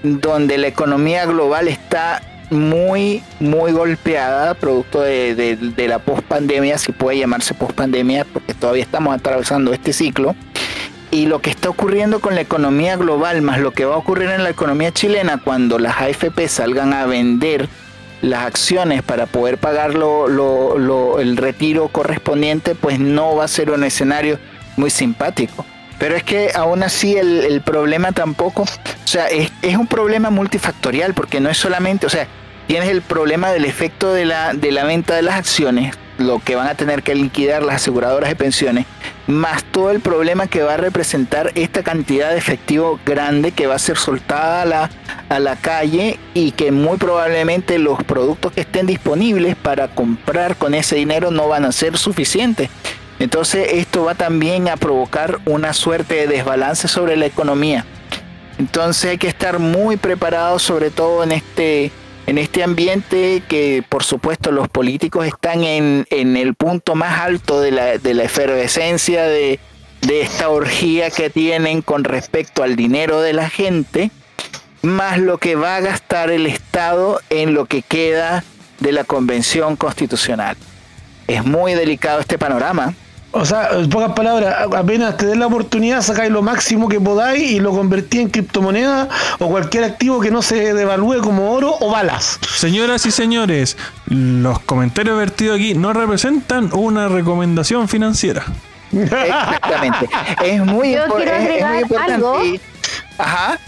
[0.02, 7.54] donde la economía global está muy, muy golpeada, producto de, la pospandemia, si puede llamarse
[7.54, 10.34] pospandemia, porque todavía estamos atravesando este ciclo.
[11.10, 14.30] Y lo que está ocurriendo con la economía global, más lo que va a ocurrir
[14.30, 17.68] en la economía chilena cuando las AFP salgan a vender
[18.22, 24.38] las acciones para poder pagar el retiro correspondiente, pues no va a ser un escenario
[24.76, 25.64] muy simpático.
[25.98, 31.12] Pero es que aún así el, problema tampoco, o sea, es, es, un problema multifactorial,
[31.12, 32.26] porque no es solamente, o sea,
[32.66, 36.56] tienes el problema del efecto de la, de la venta de las acciones, lo que
[36.56, 38.86] van a tener que liquidar las aseguradoras de pensiones,
[39.26, 43.76] más todo el problema que va a representar esta cantidad de efectivo grande que va
[43.76, 44.90] a ser soltada
[45.28, 50.74] a la, calle y que muy probablemente los productos que estén disponibles para comprar con
[50.74, 52.70] ese dinero no van a ser suficientes.
[53.18, 57.84] Entonces esto va también a provocar una suerte de desbalance sobre la economía.
[58.58, 61.92] Entonces hay que estar muy preparados sobre todo en este
[62.26, 67.72] en este ambiente que por supuesto los políticos están en, el punto más alto de
[67.72, 69.58] la, de la efervescencia de,
[70.02, 74.10] de esta orgía que tienen con respecto al dinero de la gente,
[74.82, 78.44] más lo que va a gastar el Estado en lo que queda
[78.78, 80.56] de la Convención Constitucional.
[81.26, 82.94] Es muy delicado este panorama.
[83.32, 87.52] O sea, en pocas palabras, apenas te den la oportunidad, sacáis lo máximo que podáis
[87.52, 89.08] y lo convertís en criptomoneda
[89.38, 92.40] o cualquier activo que no se devalúe como oro o balas.
[92.56, 93.76] Señoras y señores,
[94.06, 98.44] los comentarios vertidos aquí no representan una recomendación financiera.
[98.92, 100.08] Exactamente.
[100.44, 102.36] Es muy, Yo quiero agregar Algo.
[103.16, 103.60] Ajá.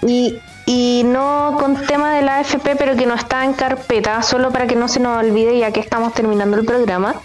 [0.00, 4.50] Y, y no con tema de la AFP, pero que no está en carpeta, solo
[4.50, 7.16] para que no se nos olvide ya que estamos terminando el programa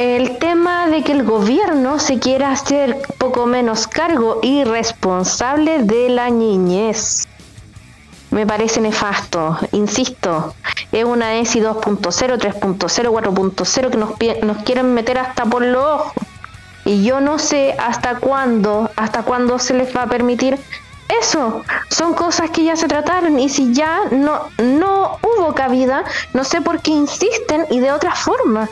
[0.00, 6.08] el tema de que el gobierno se quiera hacer poco menos cargo y responsable de
[6.08, 7.28] la niñez.
[8.30, 10.54] Me parece nefasto, insisto,
[10.90, 14.10] es una ESI 2.0, 3.0, 4.0 que nos,
[14.42, 16.12] nos quieren meter hasta por los ojos.
[16.86, 20.58] Y yo no sé hasta cuándo, hasta cuándo se les va a permitir
[21.20, 21.62] eso.
[21.90, 26.62] Son cosas que ya se trataron y si ya no, no hubo cabida, no sé
[26.62, 28.66] por qué insisten y de otra forma.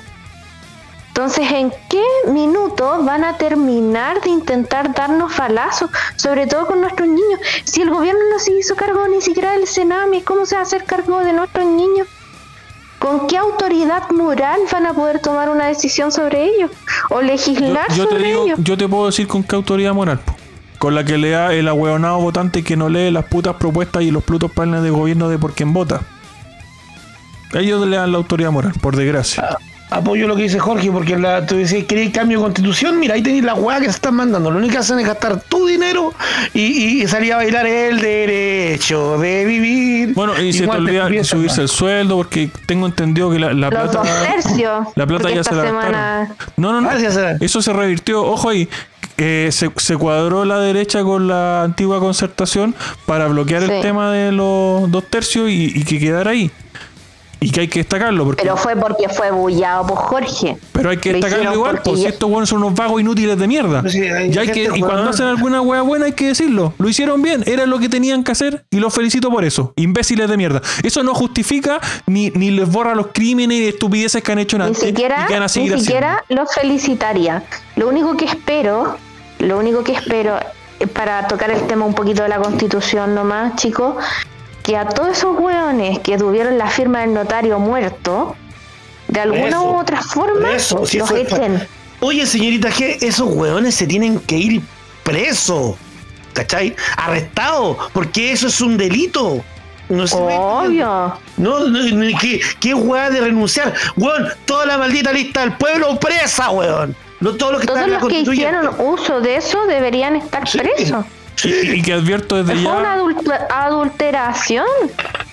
[1.19, 7.09] Entonces, ¿en qué minuto van a terminar de intentar darnos balazos, sobre todo con nuestros
[7.09, 7.41] niños?
[7.65, 10.63] Si el gobierno no se hizo cargo ni siquiera del Senami, ¿cómo se va a
[10.63, 12.07] hacer cargo de nuestros niños?
[13.01, 16.71] ¿Con qué autoridad moral van a poder tomar una decisión sobre ellos?
[17.11, 18.61] ¿O legislar yo, sobre te ellos?
[18.63, 20.21] Yo te puedo decir con qué autoridad moral.
[20.79, 24.23] Con la que lea el ahueonado votante que no lee las putas propuestas y los
[24.23, 26.01] plutos planes de gobierno de por quien vota.
[27.55, 29.49] Ellos le dan la autoridad moral, por desgracia.
[29.51, 29.59] Ah,
[29.91, 32.99] apoyo lo que dice Jorge, porque la, tú decías, ¿queréis cambio de constitución?
[32.99, 34.51] Mira, ahí tenéis la weá que se están mandando.
[34.51, 36.13] Lo único que hacen es gastar tu dinero
[36.55, 40.15] y, salir a bailar el derecho de vivir.
[40.15, 43.91] Bueno, y se te olvida subirse el sueldo, porque tengo entendido que la, la Los
[43.91, 43.99] plata.
[43.99, 46.35] Dos tercios, la plata ya se la semana...
[46.57, 46.91] No, no, no.
[47.41, 48.23] Eso se revirtió.
[48.23, 48.69] Ojo ahí.
[49.21, 52.73] Eh, se, se, cuadró la derecha con la antigua concertación
[53.05, 56.53] para bloquear el tema de los dos tercios y, y que quedara ahí.
[57.41, 58.25] Y que hay que destacarlo.
[58.25, 58.43] Porque...
[58.43, 60.57] Pero fue porque fue bullado por Jorge.
[60.73, 63.83] Pero hay que destacarlo igual, porque si estos buenos son unos vagos inútiles de mierda.
[63.87, 66.75] y cuando hacen alguna wea buena hay que decirlo.
[66.79, 69.73] Lo hicieron bien, era lo que tenían que hacer y los felicito por eso.
[69.77, 70.63] Imbéciles de mierda.
[70.83, 74.83] Eso no justifica ni, ni les borra los crímenes y estupideces que han hecho antes.
[74.83, 77.43] Ni siquiera, ni siquiera los felicitaría.
[77.77, 78.97] Lo único que espero,
[79.39, 80.39] lo único que espero
[80.81, 83.97] eh, para tocar el tema un poquito de la constitución nomás, chicos,
[84.69, 88.37] que a todos esos hueones que tuvieron la firma del notario muerto,
[89.09, 91.67] de alguna u otra forma, los echen.
[92.01, 94.63] Oye, señorita, que esos hueones se tienen que ir
[95.05, 95.75] presos,
[96.35, 96.77] ¿cachai?
[96.99, 99.43] Arrestados, porque eso es un delito.
[99.89, 101.15] No Obvio.
[101.39, 103.73] No, no, ¿qué, qué de renunciar?
[103.97, 106.95] Weón, toda la maldita lista del pueblo presa, weón.
[107.21, 111.07] No, todos los que, todos los que hicieron uso de eso deberían estar presos.
[111.75, 112.77] Y, que advierto desde ya.
[112.77, 112.97] una
[113.51, 114.67] adulteración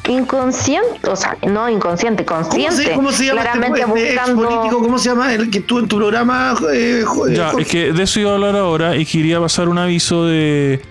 [0.08, 2.91] inconsciente, o sea, no inconsciente, consciente.
[2.93, 4.43] ¿Cómo se, llama este claramente este buscando...
[4.43, 4.80] político?
[4.84, 6.56] ¿Cómo se llama el que estuvo en tu programa?
[6.74, 10.26] Eh, ya, es que de eso iba a hablar ahora y quería pasar un aviso
[10.26, 10.82] de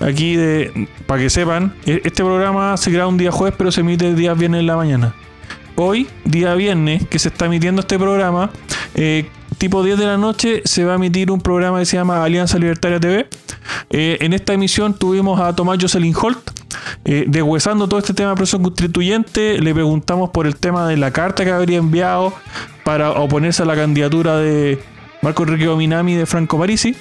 [0.00, 3.80] aquí de para que sepan, e, este programa se graba un día jueves, pero se
[3.80, 5.14] emite el día viernes en la mañana.
[5.76, 8.50] Hoy, día viernes, que se está emitiendo este programa,
[8.94, 9.28] eh,
[9.60, 12.58] tipo 10 de la noche se va a emitir un programa que se llama Alianza
[12.58, 13.28] Libertaria TV
[13.90, 16.38] eh, en esta emisión tuvimos a Tomás Jocelyn Holt,
[17.04, 19.60] eh, deshuesando todo este tema de presión constituyente.
[19.60, 22.32] Le preguntamos por el tema de la carta que habría enviado
[22.84, 24.80] para oponerse a la candidatura de
[25.20, 26.96] Marco Enrique Dominami de Franco Parisi.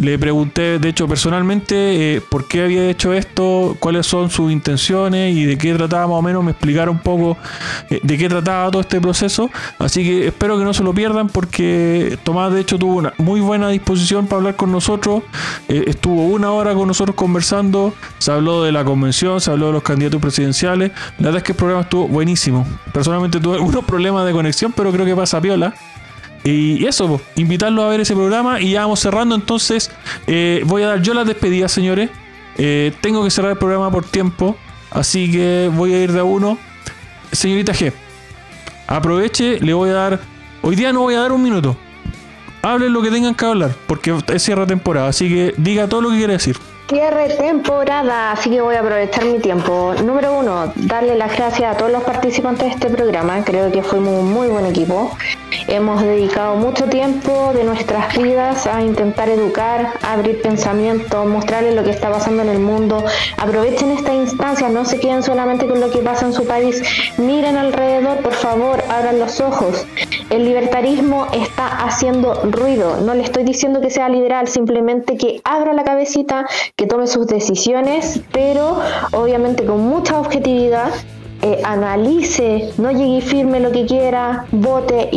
[0.00, 5.36] Le pregunté, de hecho, personalmente, eh, por qué había hecho esto, cuáles son sus intenciones
[5.36, 6.42] y de qué trataba más o menos.
[6.42, 7.36] Me explicaron un poco
[7.90, 9.50] eh, de qué trataba todo este proceso.
[9.78, 13.40] Así que espero que no se lo pierdan porque Tomás, de hecho, tuvo una muy
[13.40, 15.22] buena disposición para hablar con nosotros.
[15.68, 17.94] Eh, estuvo una hora con nosotros conversando.
[18.18, 20.90] Se habló de la convención, se habló de los candidatos presidenciales.
[21.18, 22.66] La verdad es que el programa estuvo buenísimo.
[22.92, 25.72] Personalmente tuve algunos problemas de conexión, pero creo que pasa piola.
[26.44, 29.34] Y eso, invitarlo a ver ese programa y ya vamos cerrando.
[29.34, 29.90] Entonces,
[30.26, 32.10] eh, voy a dar yo las despedidas, señores.
[32.58, 34.56] Eh, tengo que cerrar el programa por tiempo,
[34.90, 36.58] así que voy a ir de a uno.
[37.32, 37.92] Señorita G,
[38.86, 40.20] aproveche, le voy a dar.
[40.60, 41.76] Hoy día no voy a dar un minuto.
[42.62, 46.10] Hablen lo que tengan que hablar, porque es cierre temporada, así que diga todo lo
[46.10, 46.56] que quiere decir.
[46.86, 49.94] Cierre temporada, así que voy a aprovechar mi tiempo.
[50.04, 53.42] Número uno, darle las gracias a todos los participantes de este programa.
[53.42, 55.10] Creo que fuimos un muy buen equipo.
[55.66, 61.90] Hemos dedicado mucho tiempo de nuestras vidas a intentar educar, abrir pensamiento, mostrarles lo que
[61.90, 63.02] está pasando en el mundo.
[63.38, 66.82] Aprovechen esta instancia, no se queden solamente con lo que pasa en su país.
[67.16, 69.86] Miren alrededor, por favor, abran los ojos.
[70.28, 73.00] El libertarismo está haciendo ruido.
[73.00, 76.46] No le estoy diciendo que sea liberal, simplemente que abra la cabecita
[76.76, 78.80] que tome sus decisiones, pero
[79.12, 80.90] obviamente con mucha objetividad,
[81.42, 85.08] eh, analice, no llegue firme lo que quiera, vote,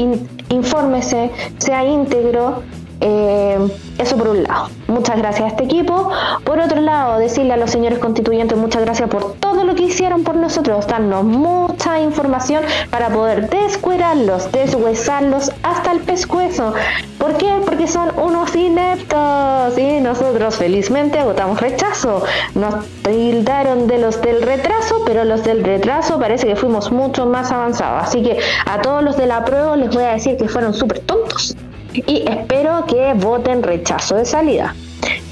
[0.50, 2.62] infórmese, sea íntegro.
[3.00, 3.60] Eh,
[3.98, 4.70] eso por un lado.
[4.88, 6.10] Muchas gracias a este equipo.
[6.44, 10.24] Por otro lado, decirle a los señores constituyentes muchas gracias por todo lo que hicieron
[10.24, 16.74] por nosotros, darnos mucha información para poder descuerarlos, deshuesarlos hasta el pescuezo.
[17.18, 17.52] ¿Por qué?
[17.66, 22.24] Porque son unos ineptos y nosotros felizmente agotamos rechazo.
[22.56, 27.52] Nos tildaron de los del retraso, pero los del retraso parece que fuimos mucho más
[27.52, 28.04] avanzados.
[28.04, 31.00] Así que a todos los de la prueba les voy a decir que fueron súper
[31.00, 31.56] tontos
[31.94, 34.76] y espero que voten rechazo de salida.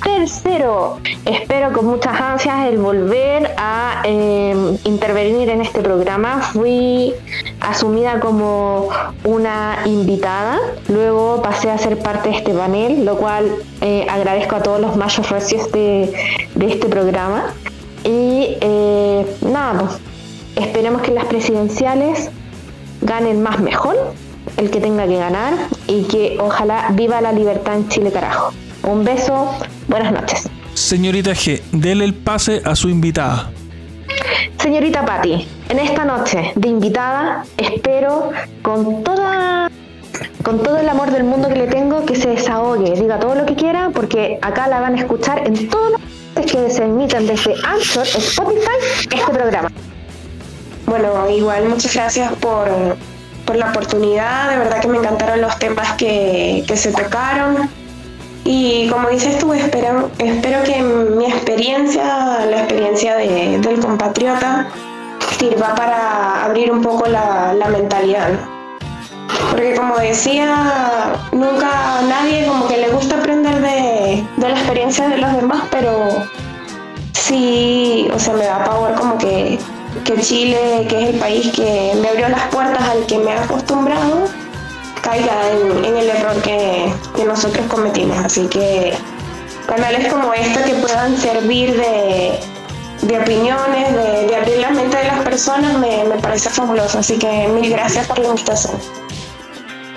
[0.03, 6.41] Tercero, espero con muchas ansias el volver a em, intervenir en este programa.
[6.41, 7.13] Fui
[7.59, 8.89] asumida como
[9.23, 13.51] una invitada, luego pasé a ser parte de este panel, lo cual
[13.81, 16.13] eh, agradezco a todos los mayos recios de,
[16.59, 17.53] este programa.
[18.03, 22.29] Y eh, nada, pues, esperemos que las presidenciales
[23.01, 23.95] ganen más mejor
[24.57, 25.53] el que tenga que ganar
[25.87, 28.53] y que ojalá viva la libertad en Chile, carajo.
[28.83, 29.51] Un beso,
[29.87, 30.49] buenas noches.
[30.73, 33.51] Señorita G, dele el pase a su invitada.
[34.57, 38.31] Señorita Patti, en esta noche de invitada espero
[38.61, 39.69] con toda
[40.43, 43.45] con todo el amor del mundo que le tengo que se desahogue, diga todo lo
[43.45, 45.93] que quiera, porque acá la van a escuchar en todos
[46.35, 49.69] los que se emiten desde Anchor, Spotify, este programa.
[50.85, 52.67] Bueno, igual muchas gracias por
[53.45, 57.69] por la oportunidad, de verdad que me encantaron los temas que, se tocaron.
[58.43, 64.67] Y como dices tú, espero, espero que mi experiencia, la experiencia del compatriota,
[65.39, 68.31] sirva para abrir un poco la, mentalidad.
[69.49, 75.17] Porque como decía, nunca nadie como que le gusta aprender de, de la experiencia de
[75.17, 76.07] los demás, pero
[77.13, 79.57] sí, o sea, me da pavor como que
[80.03, 83.43] que Chile, que es el país que me abrió las puertas al que me ha
[83.43, 84.27] acostumbrado,
[85.01, 86.91] caiga en, el error que,
[87.25, 88.17] nosotros cometimos.
[88.17, 88.93] Así que
[89.67, 95.77] canales como este que puedan servir de, opiniones, de, abrir la mente de las personas,
[95.79, 96.99] me, me parece fabuloso.
[96.99, 98.77] Así que mil gracias por la invitación.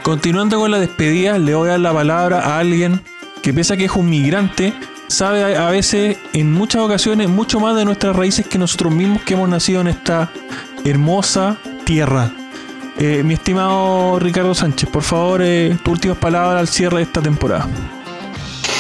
[0.02, 3.02] Continuando con la despedida, le voy a dar la palabra a alguien
[3.42, 4.72] que piensa que es un migrante
[5.08, 9.34] sabe a veces, en muchas ocasiones, mucho más de nuestras raíces que nosotros mismos que
[9.34, 10.30] hemos nacido en esta
[10.84, 12.30] hermosa tierra.
[12.98, 17.22] Eh, mi estimado Ricardo Sánchez, por favor, eh, tus últimas palabras al cierre de esta
[17.22, 17.66] temporada.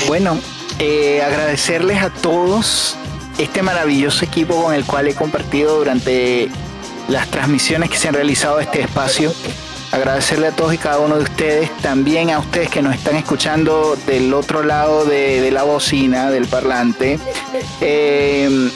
[0.06, 0.38] Bueno,
[0.78, 2.96] eh, agradecerles a todos
[3.38, 6.48] este maravilloso equipo con el cual he compartido durante
[7.08, 9.32] las transmisiones que se han realizado de este espacio
[9.92, 13.96] agradecerle a todos y cada uno de ustedes, también a ustedes que nos están escuchando
[14.06, 17.18] del otro lado de, la bocina, del parlante.
[17.80, 18.70] Eh,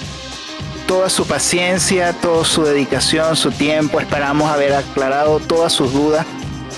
[0.86, 4.00] toda su paciencia, toda su dedicación, su tiempo.
[4.00, 6.26] Esperamos haber aclarado todas sus dudas.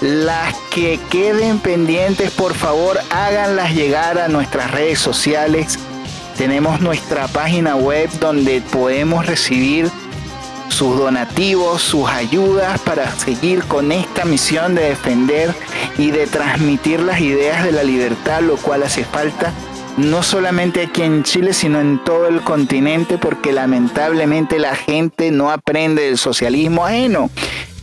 [0.00, 5.78] Las que queden pendientes, por favor, háganlas llegar a nuestras redes sociales.
[6.36, 9.90] Tenemos nuestra página web donde podemos recibir
[10.68, 15.54] sus donativos, sus ayudas para seguir con esta misión de defender
[15.98, 19.52] y de transmitir las ideas de la libertad, lo cual hace falta
[19.96, 25.50] no solamente aquí en Chile, sino en todo el continente, porque lamentablemente la gente no
[25.50, 27.30] aprende del socialismo ajeno.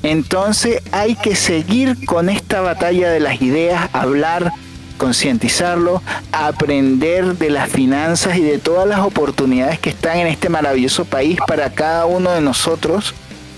[0.03, 4.52] Entonces hay que seguir con esta batalla de las ideas, hablar
[5.02, 11.06] concientizarlo, aprender de las finanzas y de todas las oportunidades que están en este maravilloso
[11.06, 13.15] país para cada uno de nosotros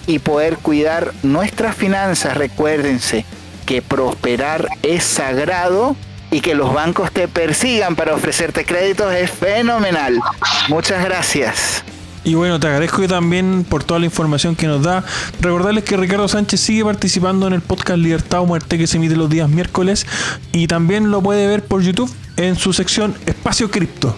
[0.08, 2.38] y poder cuidar nuestras finanzas.
[2.38, 3.26] Recuérdense
[3.66, 5.98] que prosperar es sagrado
[6.32, 10.22] y que los bancos te persigan para ofrecerte créditos es fenomenal.
[10.70, 11.84] Muchas gracias.
[12.26, 15.04] Y bueno, te agradezco también por toda la información que nos da.
[15.42, 19.16] Recordarles que Ricardo Sánchez sigue participando en el podcast Libertad o Muerte que se emite
[19.16, 20.06] los días miércoles
[20.54, 24.16] y también lo puede ver por YouTube en su sección Espacio Cripto.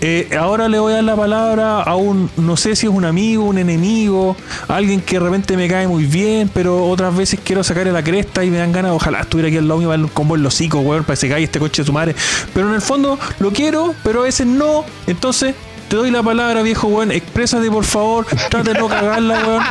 [0.00, 3.04] Eh, ahora le voy a dar la palabra a un, no sé si es un
[3.04, 4.36] amigo, un enemigo,
[4.68, 8.44] alguien que de repente me cae muy bien, pero otras veces quiero sacarle la cresta
[8.44, 10.78] y me dan ganas, ojalá estuviera aquí al lado mío, un combo en los hocico,
[10.80, 12.14] weón, para que se caiga este coche de su madre.
[12.54, 14.84] Pero en el fondo lo quiero, pero a veces no.
[15.06, 15.54] Entonces,
[15.88, 17.10] te doy la palabra, viejo weón.
[17.10, 18.26] Exprésate, por favor.
[18.50, 19.62] Trate de no cagarla, weón.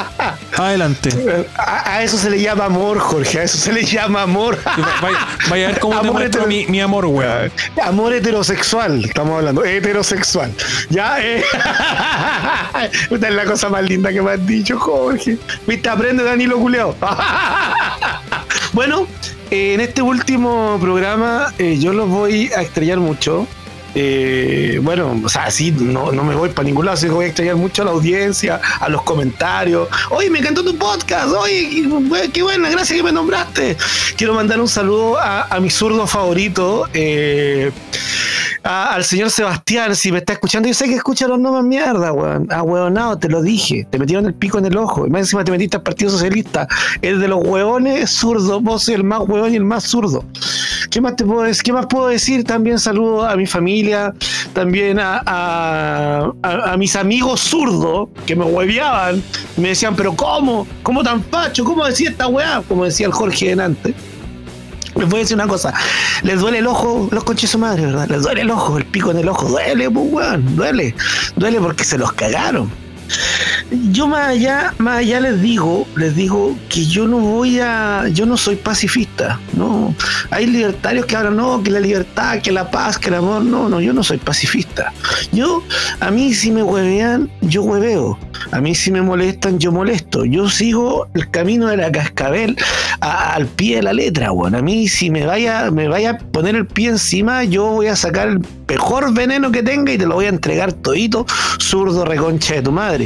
[0.57, 1.45] Adelante.
[1.57, 3.39] A, eso se le llama amor, Jorge.
[3.39, 4.57] A eso se le llama amor.
[5.49, 7.52] Vaya, a ver cómo te muestro mi, amor, weón.
[7.84, 9.64] Amor heterosexual, estamos hablando.
[9.64, 10.52] Heterosexual.
[10.89, 11.44] Ya, eh.
[13.11, 15.38] Esta es la cosa más linda que me has dicho, Jorge.
[15.68, 16.95] Viste, aprende Danilo Culeo.
[18.73, 19.07] bueno,
[19.52, 23.48] en este último programa eh, yo los voy a estrellar mucho.
[23.99, 27.26] Eh, bueno, o sea, sí, no, no me voy para ningún lado, así que voy
[27.26, 29.90] a extrañar mucho a la audiencia, a los comentarios.
[30.11, 31.84] Oye, me encantó tu podcast, oye,
[32.32, 33.76] qué buena, gracias que me nombraste.
[34.15, 36.88] Quiero mandar un saludo a, mi zurdo favorito.
[36.94, 37.72] Eh,
[38.68, 42.48] al señor Sebastián, si me está escuchando, yo sé que escucha los nombres mierda, weón.
[42.52, 43.88] Ah, weonado, te lo dije.
[43.89, 45.07] Te metieron el pico en el ojo.
[45.07, 46.68] Y más encima te metiste al Partido Socialista.
[47.02, 48.60] El de los hueones zurdo.
[48.60, 50.26] Vos soy el más hueón y el más zurdo.
[50.91, 51.64] ¿Qué más te puedo decir?
[51.64, 52.44] ¿Qué más puedo decir?
[52.44, 54.14] También saludo a mi familia,
[54.53, 56.34] también a,
[56.77, 59.23] mis amigos zurdos que me hueveaban.
[59.56, 60.68] Me decían, pero ¿cómo?
[60.84, 61.64] ¿Cómo tan facho?
[61.64, 62.61] ¿Cómo decía esta weá?
[62.68, 63.95] Como decía el Jorge antes.
[64.99, 65.74] Les voy a decir una cosa.
[66.24, 68.07] Les duele el ojo, los conches su madre, ¿verdad?
[68.10, 69.48] Les duele el ojo, el pico en el ojo.
[69.48, 70.56] Duele, pues, weón.
[70.56, 70.95] Duele.
[71.36, 72.86] Duele porque se los cagaron.
[73.91, 78.25] Yo más allá, más allá les digo, les digo que yo no voy a, yo
[78.25, 79.93] no soy pacifista, no.
[80.29, 83.69] Hay libertarios que hablan, no, que la libertad, que la paz, que el amor, no,
[83.69, 84.93] no, yo no soy pacifista.
[85.31, 85.63] Yo,
[85.99, 88.17] a mí si me huevean, yo hueveo.
[88.51, 90.23] A mí si me molestan, yo molesto.
[90.23, 92.55] Yo sigo el camino de la cascabel
[93.01, 94.57] al pie de la letra, bueno.
[94.57, 97.95] A mí si me vaya, me vaya a poner el pie encima, yo voy a
[97.95, 101.25] sacar el mejor veneno que tenga y te lo voy a entregar todito,
[101.59, 102.97] zurdo reconcha de tu madre.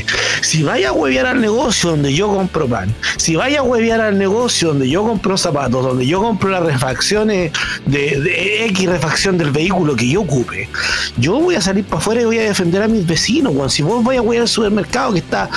[0.42, 4.18] Si vaya a huevear al negocio donde yo compro pan, si vaya a huevear al
[4.18, 7.52] negocio donde yo compro zapatos, donde yo compro las refacciones
[7.86, 10.70] de, X refacción del vehículo que yo ocupe,
[11.18, 13.70] yo voy a salir para afuera y voy a defender a mis vecinos, weón.
[13.70, 15.50] Si vos vais a huevear al supermercado que está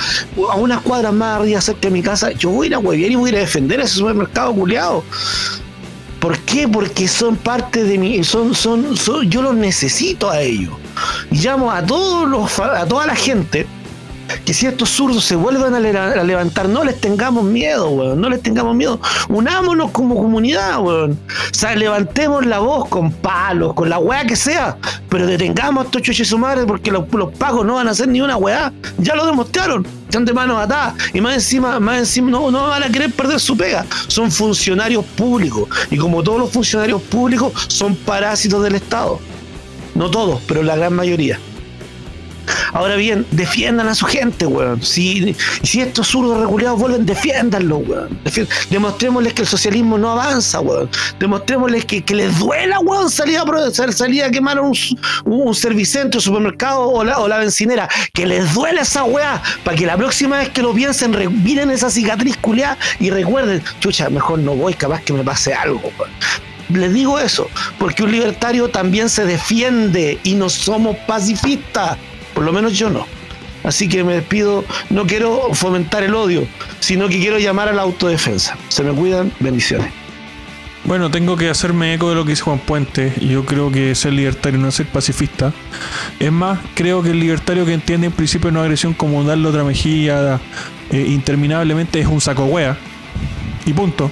[0.49, 3.11] a unas cuadras más arriba cerca de mi casa, yo voy a ir a huevear
[3.11, 5.03] y voy a ir a defender ese supermercado culiado.
[6.25, 6.67] ¿Por qué?
[6.67, 8.95] Porque son parte de mi, son, son,
[9.29, 10.73] yo los necesito a ellos.
[11.29, 13.67] Llamo a todos los, a toda la gente
[14.45, 18.21] que si estos zurdos se vuelven a, levantar, no les tengamos miedo, weón.
[18.21, 18.99] No les tengamos miedo.
[19.29, 21.11] Unámonos como comunidad, weón.
[21.11, 24.77] O sea, levantemos la voz con palos, con la weá que sea.
[25.09, 27.05] Pero detengamos a estos chuches su madre porque los,
[27.37, 28.71] pagos no van a hacer ni una weá.
[28.97, 29.85] Ya lo demostraron.
[30.05, 30.95] Están de manos atadas.
[31.13, 33.85] Y más encima, más encima, no van a querer perder su pega.
[34.07, 35.67] Son funcionarios públicos.
[35.89, 39.19] Y como todos los funcionarios públicos, son parásitos del Estado.
[39.95, 41.39] No todos, pero la gran mayoría.
[42.73, 44.81] Ahora bien, defiendan a su gente, weón.
[44.81, 48.19] Si, si estos zurdos reculeados vuelven, defiéndanlo, weón.
[48.69, 50.89] Demostrémosles que el socialismo no avanza, weón.
[51.19, 54.75] Demostrémosles que, les duela, weón, salir a, salir a quemar un,
[55.25, 57.89] un servicentro, un supermercado o la, o la bencinera.
[58.13, 61.89] Que les duele esa weá, para que la próxima vez que lo piensen, miren esa
[61.89, 66.11] cicatriz culiada y recuerden, chucha, mejor no voy, capaz que me pase algo, weón
[66.69, 71.97] les digo eso, porque un libertario también se defiende y no somos pacifistas.
[72.35, 73.07] Por lo menos yo no.
[73.63, 74.63] Así que me despido.
[74.91, 76.45] No quiero fomentar el odio,
[76.79, 78.55] sino que quiero llamar a la autodefensa.
[78.67, 79.31] Se me cuidan.
[79.39, 79.91] Bendiciones.
[80.83, 83.11] Bueno, tengo que hacerme eco de lo que dice Juan Puente.
[83.19, 85.51] Yo creo que ser libertario no es ser pacifista.
[86.19, 89.63] Es más, creo que el libertario que entiende en principio no agresión como darle otra
[89.63, 90.39] mejilla
[90.91, 92.77] eh, interminablemente es un saco wea.
[93.65, 94.11] Y punto.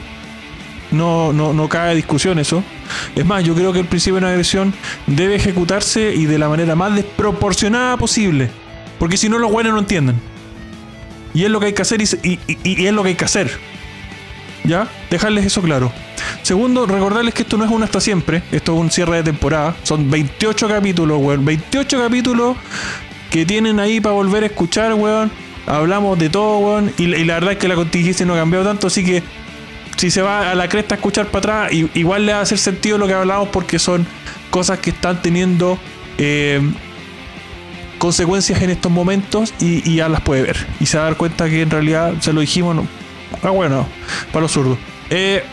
[0.90, 2.64] No, no, no cae discusión eso.
[3.16, 4.74] Es más, yo creo que el principio de una agresión
[5.08, 8.50] debe ejecutarse y de la manera más desproporcionada posible.
[9.00, 10.16] Porque si no, los buenos no entienden.
[11.34, 12.40] Y es lo que hay que hacer y,
[12.86, 13.52] es lo que hay que hacer.
[14.64, 14.88] ¿Ya?
[15.10, 15.92] Dejarles eso claro.
[16.44, 18.44] Segundo, recordarles que esto no es un hasta siempre.
[18.52, 19.76] Esto es un cierre de temporada.
[19.84, 21.44] Son 28 capítulos, weón.
[21.44, 22.58] 28 capítulos
[23.30, 25.32] que tienen ahí para volver a escuchar, weón.
[25.66, 26.94] Hablamos de todo, weón.
[26.98, 29.24] Y, la verdad es que la contingencia no ha cambiado tanto, así que
[29.98, 32.58] si se va a la cresta a escuchar para atrás, igual le va a hacer
[32.58, 34.06] sentido lo que hablamos porque son
[34.50, 35.80] cosas que están teniendo
[36.18, 36.62] eh,
[37.98, 40.68] consecuencias en estos momentos y, ya las puede ver.
[40.80, 42.88] Y se va a dar cuenta que en realidad, se lo dijimos, no.
[43.42, 43.88] Ah, bueno,
[44.32, 44.78] para los zurdos.
[45.10, 45.44] Eh,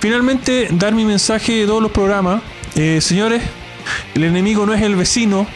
[0.00, 2.42] finalmente, dar mi mensaje de todos los programas.
[2.74, 3.42] Eh, señores,
[4.14, 5.46] el enemigo no es el vecino,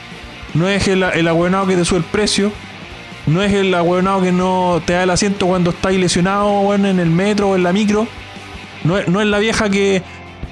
[0.54, 1.28] no es el, el
[1.66, 2.52] que te sube el precio,
[3.26, 7.00] no es el ahueonado que no te da el asiento cuando estáis lesionado bueno, en
[7.00, 8.06] el metro o en la micro.
[8.84, 10.02] No es, no es la vieja que,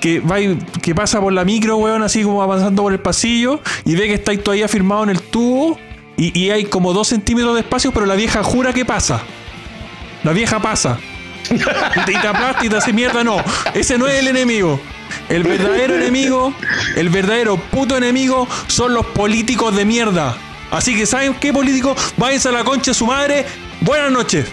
[0.00, 0.36] que, va
[0.82, 4.14] que pasa por la micro, weón, así como avanzando por el pasillo y ve que
[4.14, 5.78] estáis todavía firmado en el tubo
[6.16, 9.20] y, hay como dos centímetros de espacio, pero la vieja jura que pasa.
[10.22, 10.98] La vieja pasa.
[11.50, 13.24] Y te aplasta y te hace mierda.
[13.24, 13.36] No,
[13.74, 14.80] ese no es el enemigo.
[15.28, 16.54] El verdadero enemigo,
[16.96, 20.36] el verdadero puto enemigo son los políticos de mierda.
[20.70, 21.94] Así que, ¿saben qué, político?
[22.16, 23.46] Váyanse a la concha de su madre.
[23.80, 24.46] Buenas noches.